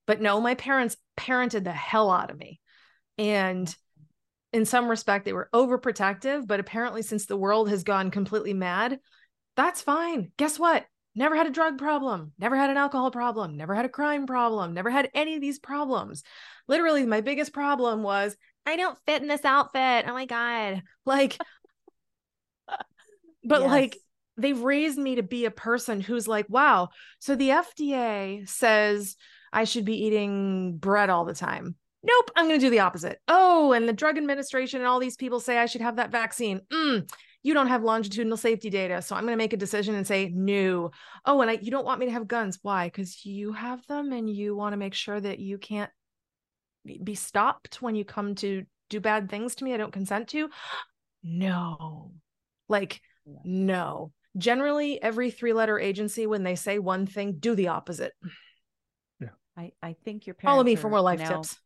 [0.08, 2.60] But no my parents parented the hell out of me.
[3.18, 3.74] And
[4.52, 9.00] in some respect they were overprotective but apparently since the world has gone completely mad
[9.56, 10.32] that's fine.
[10.38, 10.86] Guess what
[11.16, 14.74] never had a drug problem never had an alcohol problem never had a crime problem
[14.74, 16.24] never had any of these problems.
[16.68, 18.36] Literally my biggest problem was
[18.66, 20.06] i don't fit in this outfit.
[20.08, 20.84] Oh my god.
[21.06, 21.38] Like
[23.44, 23.98] but like
[24.38, 26.90] they've raised me to be a person who's like wow
[27.20, 29.18] so the fda says
[29.52, 31.76] i should be eating bread all the time.
[32.04, 33.20] Nope i'm going to do the opposite.
[33.28, 36.62] Oh and the drug administration and all these people say i should have that vaccine.
[36.72, 37.10] Mm,
[37.44, 40.32] you don't have longitudinal safety data so i'm going to make a decision and say
[40.34, 40.92] no.
[41.26, 42.60] Oh and I, you don't want me to have guns.
[42.62, 42.88] Why?
[42.88, 45.92] Because you have them and you want to make sure that you can't
[46.86, 50.28] be- be stopped when you come to do bad things to me i don't consent
[50.30, 50.50] to.
[51.24, 52.12] No.
[52.68, 53.40] Like Yeah.
[53.44, 54.12] no.
[54.38, 58.14] Generally every three letter agency when they say one thing do the opposite.
[59.20, 59.30] Yeah.
[59.58, 61.60] I, I think your parents follow me for are more life now tips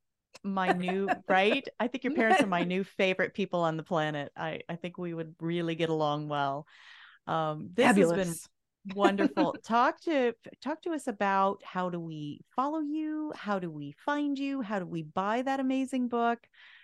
[0.44, 1.68] my new right?
[1.80, 4.32] I think your parents are my new favorite people on the planet.
[4.36, 6.68] I i think we would really get along well.
[7.28, 8.48] Um this fabulous has
[8.88, 9.56] been wonderful.
[9.64, 13.34] Talk to talk to us about how do we follow you?
[13.36, 14.62] How do we find you?
[14.62, 16.40] How do we buy that amazing book?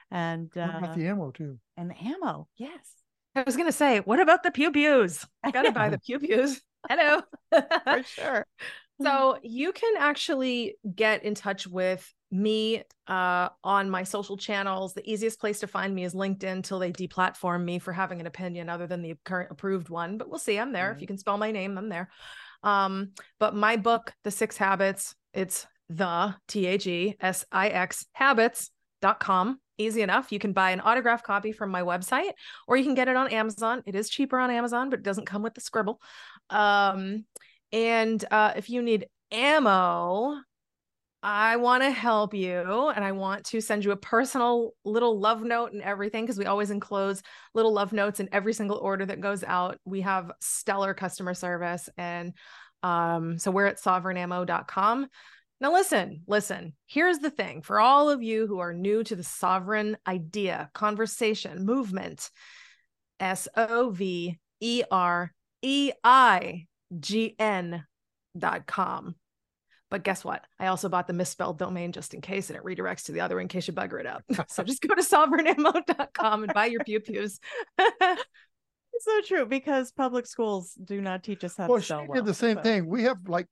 [0.09, 1.59] And What about uh the ammo too?
[1.77, 2.95] and the ammo yes.
[3.35, 5.25] I was going to say what about the pew pews?
[5.43, 6.61] I gotta buy the pew pews.
[6.89, 7.21] Hello.
[7.51, 8.45] For sure.
[9.01, 14.93] So you can actually get in touch with me uh, on my social channels.
[14.93, 18.27] The easiest place to find me is LinkedIn till they deplatform me for having an
[18.27, 20.17] opinion other than the current approved one.
[20.17, 20.57] But we'll see.
[20.57, 20.91] I'm there.
[20.91, 22.09] If you can spell my name, I'm there.
[22.63, 28.05] Um, but my book, The Six Habits, it's the T H E S I X
[28.13, 29.59] habits.com.
[29.77, 30.31] Easy enough.
[30.31, 32.31] You can buy an autograph copy from my website
[32.67, 33.81] or you can get it on Amazon.
[33.85, 35.99] It is cheaper on Amazon, but it doesn't come with the scribble.
[36.49, 37.25] Um,
[37.71, 40.35] and uh, if you need ammo,
[41.23, 45.43] I want to help you and I want to send you a personal little love
[45.43, 47.21] note and everything because we always enclose
[47.53, 49.77] little love notes in every single order that goes out.
[49.85, 51.89] We have stellar customer service.
[51.95, 52.33] And
[52.81, 55.07] um, so we're at sovereignammo.com.
[55.59, 59.23] Now, listen, listen, here's the thing for all of you who are new to the
[59.23, 62.31] sovereign idea, conversation, movement,
[63.19, 66.65] S O V E R E I
[66.99, 67.85] G N
[68.35, 69.13] dot com.
[69.91, 70.43] But guess what?
[70.57, 73.39] I also bought the misspelled domain just in case, and it redirects to the other
[73.39, 74.23] in case you bugger it up.
[74.49, 77.39] so just go to sovereignammo.com and buy your pew pews.
[78.93, 81.99] It's so true because public schools do not teach us how Well, to spell.
[82.01, 82.87] she spell did well, the same but- thing.
[82.87, 83.47] We have like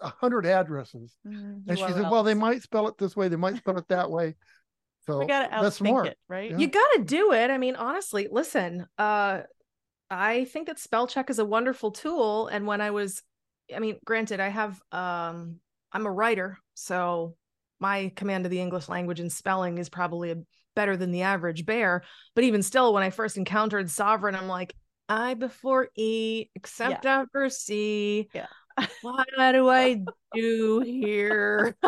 [0.00, 1.14] a hundred addresses.
[1.26, 3.88] Mm, And she said, Well, they might spell it this way, they might spell it
[3.88, 4.34] that way.
[5.06, 6.06] So we gotta that's outthink smart.
[6.08, 6.50] it, right?
[6.50, 6.56] Yeah.
[6.58, 7.48] You got to do it.
[7.48, 9.42] I mean, honestly, listen, uh,
[10.10, 12.48] I think that spell check is a wonderful tool.
[12.48, 13.22] And when I was,
[13.74, 15.56] I mean, granted, I have, um,
[15.92, 17.36] I'm a writer, so
[17.80, 20.36] my command of the English language and spelling is probably a,
[20.74, 22.02] better than the average bear.
[22.34, 24.74] But even still, when I first encountered sovereign, I'm like,
[25.08, 28.28] I before E, except after C.
[28.34, 28.46] Yeah.
[29.02, 30.04] What do I
[30.34, 31.76] do here?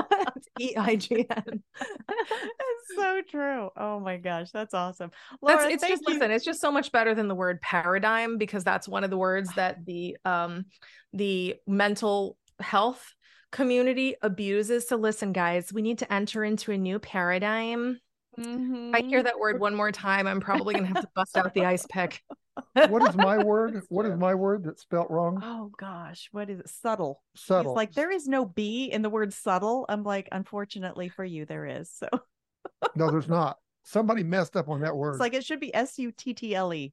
[0.61, 1.62] E I G N.
[2.09, 3.70] it's so true.
[3.76, 5.11] Oh my gosh, that's awesome.
[5.43, 6.14] That's Laura, it's just you.
[6.14, 9.16] listen, it's just so much better than the word paradigm because that's one of the
[9.16, 10.66] words that the um
[11.12, 13.14] the mental health
[13.53, 14.89] community abuses.
[14.89, 18.01] So listen, guys, we need to enter into a new paradigm.
[18.36, 18.47] If
[18.95, 19.24] I hear Mhm.
[19.24, 22.20] that word one more time, I'm probably gonna have to bust out the ice pick.
[22.74, 23.82] What is my word?
[23.88, 25.40] What is my word that's spelt wrong?
[25.42, 26.68] Oh gosh, what is it?
[26.68, 27.22] Subtle.
[27.34, 27.72] Subtle.
[27.72, 29.84] He's like, there is no B in the word subtle.
[29.88, 31.90] I'm like, unfortunately for you, there is.
[31.90, 32.09] So
[32.96, 33.56] No, there's not.
[33.84, 35.12] Somebody messed up on that word.
[35.12, 36.92] it's like it should be S U T T L E.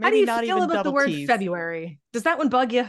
[0.00, 2.00] How do you not feel about the word T's, February?
[2.12, 2.86] Does that one bug you?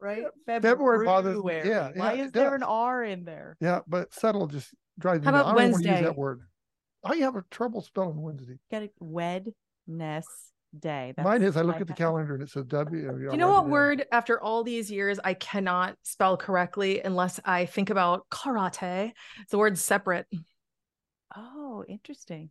[0.00, 0.24] Right?
[0.46, 1.42] February February bothers me.
[1.42, 1.68] February.
[1.68, 2.62] Yeah, Why yeah, is it there an.
[2.62, 3.56] R in there?
[3.60, 6.06] yeah, but subtle just drives me How about I don't even want to use Wednesday?
[6.08, 6.40] that word.
[7.04, 8.58] I have a trouble spelling Wednesday.
[8.70, 8.92] Get it
[10.74, 11.12] Wednesday.
[11.16, 11.96] That's Mine is I look my at the bad.
[11.98, 13.12] calendar and it says W.
[13.16, 17.66] Do you know what word after all these years I cannot spell correctly unless I
[17.66, 19.12] think about karate?
[19.50, 20.26] The word separate.
[21.36, 22.50] Oh, interesting.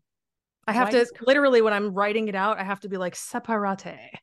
[0.68, 2.98] I have Why to does- literally when I'm writing it out, I have to be
[2.98, 3.80] like separate.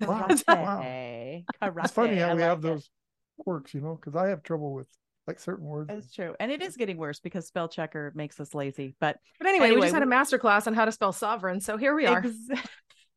[0.00, 0.26] Wow.
[0.48, 1.44] Karate.
[1.62, 2.62] It's funny how I we like have it.
[2.62, 2.90] those
[3.38, 4.88] quirks, you know, because I have trouble with
[5.28, 5.86] like certain words.
[5.94, 6.34] That's true.
[6.40, 8.96] And it is getting worse because spell checker makes us lazy.
[8.98, 11.60] But But anyway, we Anyway, just had a master class on how to spell sovereign.
[11.60, 12.18] So here we are.
[12.18, 12.60] Ex- Yeah.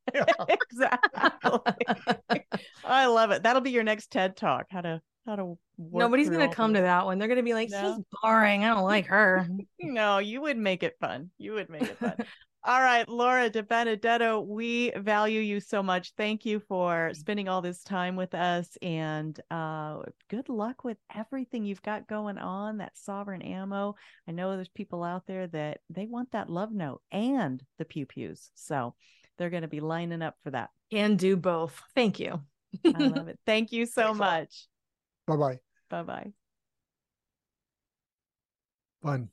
[0.49, 2.41] exactly.
[2.85, 3.43] I love it.
[3.43, 4.67] That'll be your next TED talk.
[4.69, 7.17] How to how to Nobody's gonna come to that one.
[7.17, 7.95] They're gonna be like, No.
[7.95, 8.63] she's boring.
[8.63, 9.47] I don't like her.
[9.79, 11.29] No, you would make it fun.
[11.37, 12.15] You would make it fun.
[12.63, 16.13] all right, Laura DiBenedetto, we value you so much.
[16.17, 19.99] Thank you for spending all this time with us and uh
[20.29, 23.95] good luck with everything you've got going on, that sovereign ammo.
[24.27, 28.05] I know there's people out there that they want that love note and the pew
[28.05, 28.51] pews.
[28.55, 28.95] So
[29.37, 30.69] they're going to be lining up for that.
[30.91, 31.81] and do both.
[31.95, 32.41] Thank you.
[32.85, 33.39] I love it.
[33.45, 34.67] Thank you so Thanks much.
[35.27, 35.59] Bye bye.
[35.89, 36.31] Bye bye.
[39.01, 39.29] Fun.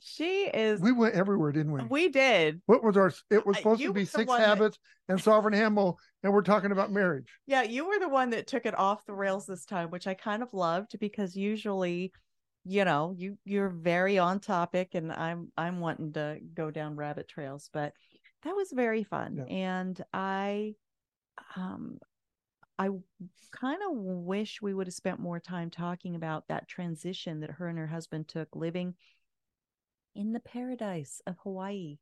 [0.00, 0.80] She is.
[0.80, 1.82] We went everywhere, didn't we?
[1.88, 2.60] We did.
[2.66, 3.10] What was our?
[3.30, 4.78] It was supposed you to be six one that- habits
[5.08, 7.28] and sovereign ammo, and we're talking about marriage.
[7.46, 10.12] Yeah, you were the one that took it off the rails this time, which I
[10.14, 12.12] kind of loved because usually,
[12.64, 17.26] you know, you you're very on topic and I'm I'm wanting to go down rabbit
[17.28, 17.92] trails, but
[18.44, 19.36] that was very fun.
[19.38, 19.54] Yeah.
[19.54, 20.74] And I
[21.56, 21.98] um
[22.78, 22.88] I
[23.52, 27.68] kind of wish we would have spent more time talking about that transition that her
[27.68, 28.94] and her husband took living
[30.14, 31.98] in the paradise of Hawaii,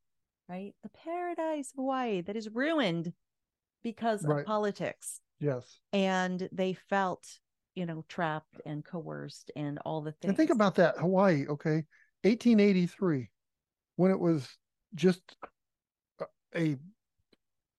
[0.49, 0.73] right?
[0.83, 3.13] The paradise of Hawaii that is ruined
[3.83, 4.39] because Right.
[4.41, 5.79] of politics Yes.
[5.91, 7.39] and they felt
[7.75, 11.85] you know trapped and coerced and all the things And think about that Hawaii, okay,
[12.23, 13.29] 1883,
[13.95, 14.57] when it was
[14.95, 15.35] just
[16.55, 16.77] a,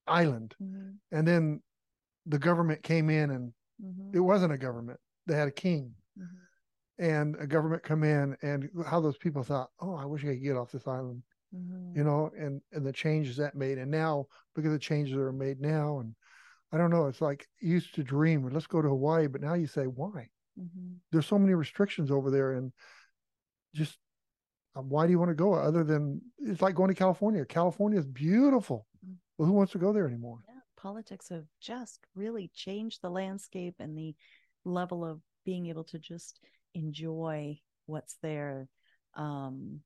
[0.06, 1.62] island, Mhm, and then
[2.26, 6.46] the government came in, and mhm, it wasn't a government; they had a king, mhm.
[6.98, 10.42] and a government come in, and how those people thought, "Oh, I wish I could
[10.42, 11.22] get off this island,"
[11.52, 11.96] Mhm.
[11.96, 15.22] you know, and and the changes that made, and now look at the changes that
[15.22, 16.14] are made now, and
[16.72, 19.54] I don't know, it's like you used to dream, let's go to Hawaii, but now
[19.54, 20.30] you say, why?
[20.56, 21.00] Mhm.
[21.12, 22.72] there's so many restrictions over there and
[23.74, 23.98] just
[24.76, 27.98] uh, why do you want to go other than it's like going to california california
[27.98, 29.16] is beautiful Mm.
[29.36, 33.74] well who wants to go there anymore yeah politics have just really changed the landscape
[33.78, 34.14] and the
[34.64, 36.40] level of being able to just
[36.74, 38.66] enjoy what's there
[39.14, 39.80] um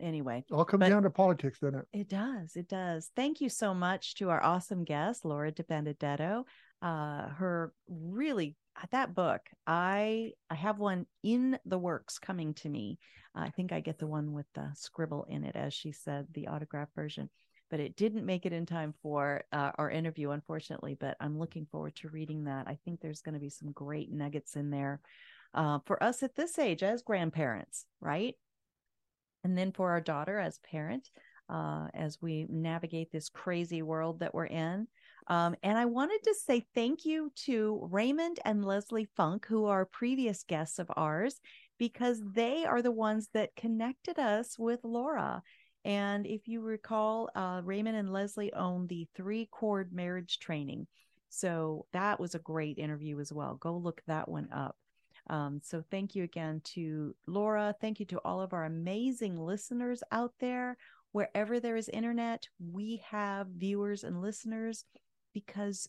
[0.00, 2.56] anyway it all comes down to politics doesn't it It does.
[2.56, 3.10] It does.
[3.16, 6.44] Thank you so much to our awesome guest, Laura DiBenedetto.
[6.82, 8.54] Uh, her really
[8.90, 9.40] that book.
[9.66, 12.98] I I have one in the works coming to me.
[13.34, 16.48] I think I get the one with the scribble in it, as she said, the
[16.48, 17.30] autograph version.
[17.70, 20.96] But it didn't make it in time for uh, our interview, unfortunately.
[20.98, 22.66] But I'm looking forward to reading that.
[22.66, 25.00] I think there's going to be some great nuggets in there
[25.54, 28.34] uh, for us at this age as grandparents, right?
[29.44, 31.10] And then for our daughter as parent,
[31.48, 34.86] uh, as we navigate this crazy world that we're in.
[35.28, 39.84] Um, and I wanted to say thank you to Raymond and Leslie Funk, who are
[39.84, 41.38] previous guests of ours,
[41.78, 45.42] because they are the ones that connected us with Laura.
[45.84, 50.86] And if you recall, uh, Raymond and Leslie own the three cord marriage training.
[51.28, 53.54] So that was a great interview as well.
[53.56, 54.76] Go look that one up.
[55.28, 57.74] Um, so thank you again to Laura.
[57.80, 60.78] Thank you to all of our amazing listeners out there.
[61.12, 64.84] Wherever there is internet, we have viewers and listeners
[65.32, 65.88] because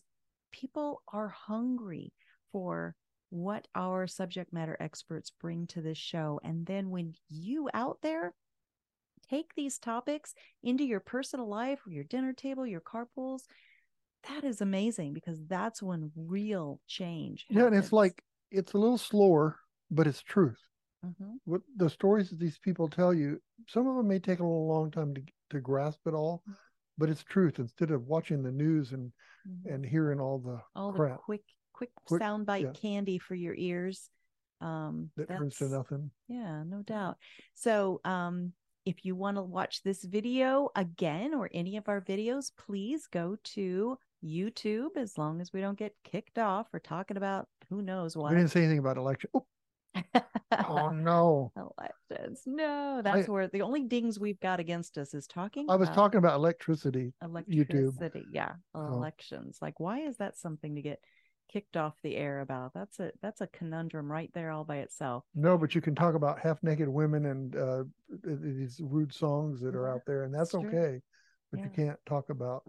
[0.52, 2.12] people are hungry
[2.52, 2.94] for
[3.30, 6.40] what our subject matter experts bring to this show.
[6.42, 8.34] And then when you out there
[9.28, 13.42] take these topics into your personal life your dinner table, your carpools,
[14.28, 17.46] that is amazing because that's when real change.
[17.50, 19.56] Yeah, and it's like it's a little slower,
[19.90, 20.58] but it's truth.
[21.04, 21.38] Mhm.
[21.44, 24.66] What the stories that these people tell you, some of them may take a little
[24.68, 26.52] long time to to grasp it all, Mm-hmm.
[27.00, 27.58] But it's truth.
[27.58, 29.12] Instead of watching the news and
[29.48, 29.74] Mhm.
[29.74, 31.42] and hearing all the all the quick,
[31.72, 32.72] quick, Quick- soundbite yeah.
[32.72, 34.10] candy for your ears.
[34.60, 36.10] Um, that turns to nothing.
[36.28, 37.16] Yeah, no doubt.
[37.54, 38.52] So, um,
[38.84, 43.36] if you want to watch this video again or any of our videos, please go
[43.56, 48.14] to YouTube as long as we don't get kicked off for talking about who knows
[48.16, 48.30] what.
[48.32, 49.30] We didn't say anything about election.
[49.32, 49.46] Oh,
[50.68, 51.52] oh no.
[51.56, 52.42] Elections.
[52.46, 55.68] No, that's where the only dings we've got against us is talking.
[55.68, 57.12] I was about talking about electricity.
[57.22, 58.24] electricity.
[58.32, 58.86] Yeah, Oh.
[58.88, 59.58] elections.
[59.60, 61.00] Like, why is that something to get
[61.52, 62.72] kicked off the air about?
[62.74, 65.24] That's a that's a conundrum right there all by itself.
[65.34, 69.12] No, but you can talk about half naked women and uh, th- th- these rude
[69.12, 71.00] songs that are out there, and that's that's okay.
[71.50, 72.62] But you can't talk about.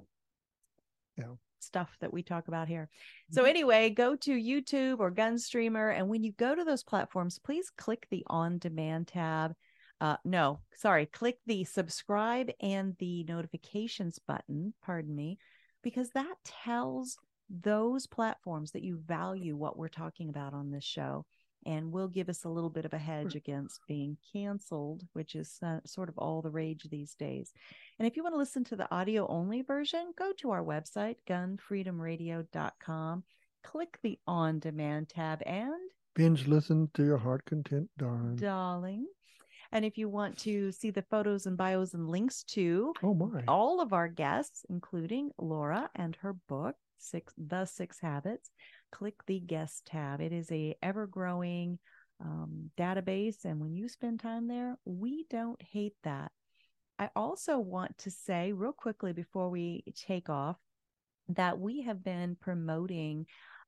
[1.63, 2.89] Stuff that we talk about here.
[2.89, 3.33] Mm-hmm.
[3.35, 7.69] So anyway, go to YouTube or Gunstreamer, and when you go to those platforms, please
[7.69, 9.53] click the on demand tab.
[9.99, 14.73] Uh, no, sorry, click the subscribe and the notifications button.
[14.83, 15.37] Pardon me,
[15.83, 17.17] because that tells
[17.49, 21.25] those platforms that you value what we're talking about on this show
[21.65, 25.57] and will give us a little bit of a hedge against being canceled, which is
[25.63, 27.53] uh, sort of all the rage these days.
[27.99, 31.17] And if you want to listen to the audio only version, go to our website,
[31.29, 33.23] gunfreedomradio.com,
[33.63, 35.73] click the on demand tab, and
[36.13, 38.35] Binge listen to your heart content, darling.
[38.35, 39.07] darling.
[39.71, 43.79] And if you want to see the photos and bios and links to Oh all
[43.79, 48.51] of our guests, including Laura and her book, Six The Six Habits,
[48.91, 50.21] click the guest tab.
[50.21, 51.79] It is a ever growing
[52.23, 56.31] um, database, and when you spend time there, we don't hate that.
[56.99, 60.57] I also want to say real quickly before we take off
[61.29, 63.25] that we have been promoting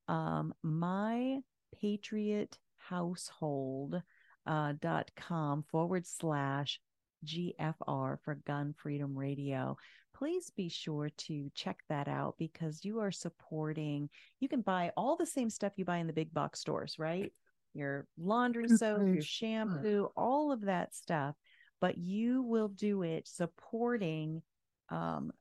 [0.07, 1.39] um, my
[1.81, 4.01] Patriot Household
[4.45, 6.79] uh, dot com forward slash
[7.25, 9.77] GFR for Gun Freedom Radio.
[10.23, 14.09] Please be sure to check that out because you are supporting.
[14.39, 17.33] You can buy all the same stuff you buy in the big box stores, right?
[17.73, 21.35] Your laundry soap, your shampoo, all of that stuff.
[21.81, 24.41] But you will do it supporting
[24.87, 25.33] um,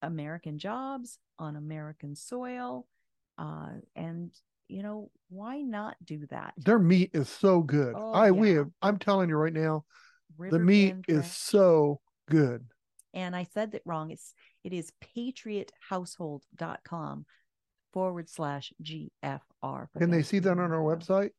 [0.00, 2.86] American jobs on American soil.
[3.36, 4.30] Uh, and,
[4.68, 6.54] you know, why not do that?
[6.56, 7.92] Their meat is so good.
[7.94, 9.84] Oh, I we have, I'm telling you right now,
[10.38, 12.64] the meat Bend is so good.
[13.14, 14.10] And I said that wrong.
[14.10, 14.32] It's
[14.64, 17.26] it is patriothousehold.com
[17.92, 19.86] forward slash GFR.
[19.98, 21.30] Can they see that on our website?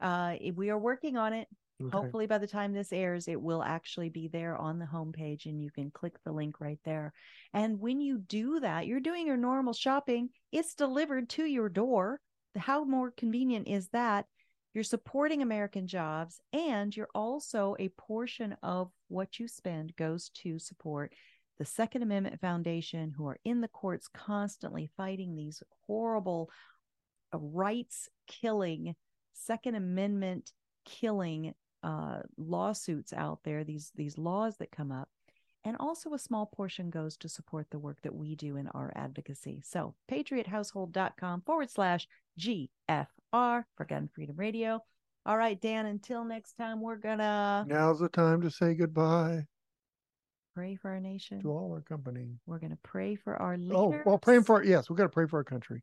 [0.00, 1.48] Uh, we are working on it.
[1.80, 1.96] Okay.
[1.96, 5.62] Hopefully, by the time this airs, it will actually be there on the homepage and
[5.62, 7.12] you can click the link right there.
[7.54, 12.20] And when you do that, you're doing your normal shopping, it's delivered to your door.
[12.56, 14.26] How more convenient is that?
[14.74, 20.58] You're supporting American jobs and you're also a portion of what you spend goes to
[20.58, 21.12] support
[21.58, 26.50] the Second Amendment Foundation, who are in the courts constantly fighting these horrible
[27.34, 28.94] uh, rights killing,
[29.32, 30.52] Second Amendment
[30.84, 35.08] killing uh, lawsuits out there, these these laws that come up,
[35.64, 38.92] and also a small portion goes to support the work that we do in our
[38.94, 39.62] advocacy.
[39.64, 42.68] So patriothousehold.com forward slash GFR
[43.76, 44.82] for Gun Freedom Radio.
[45.26, 49.46] All right, Dan, until next time, we're gonna Now's the time to say goodbye
[50.54, 51.40] pray for our nation.
[51.40, 52.38] to all our company.
[52.46, 53.76] We're gonna pray for our leaders.
[53.76, 55.82] Oh, well, praying for yes, we got to pray for our country,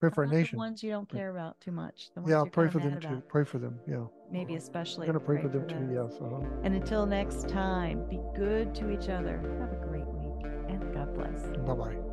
[0.00, 0.58] pray for our nation.
[0.58, 2.10] ones you don't care about too much.
[2.14, 3.08] The ones Yeah, pray for them too.
[3.08, 3.28] about.
[3.28, 3.78] Pray for them.
[3.86, 5.88] Yeah, Maybe especially I'm gonna pray, for them them.
[5.88, 5.94] too.
[5.94, 6.18] Yes.
[6.20, 6.40] Uh-huh.
[6.62, 9.38] And until next time, be good to each other.
[9.60, 11.42] Have a great week and God bless.
[11.66, 12.07] Bye bye.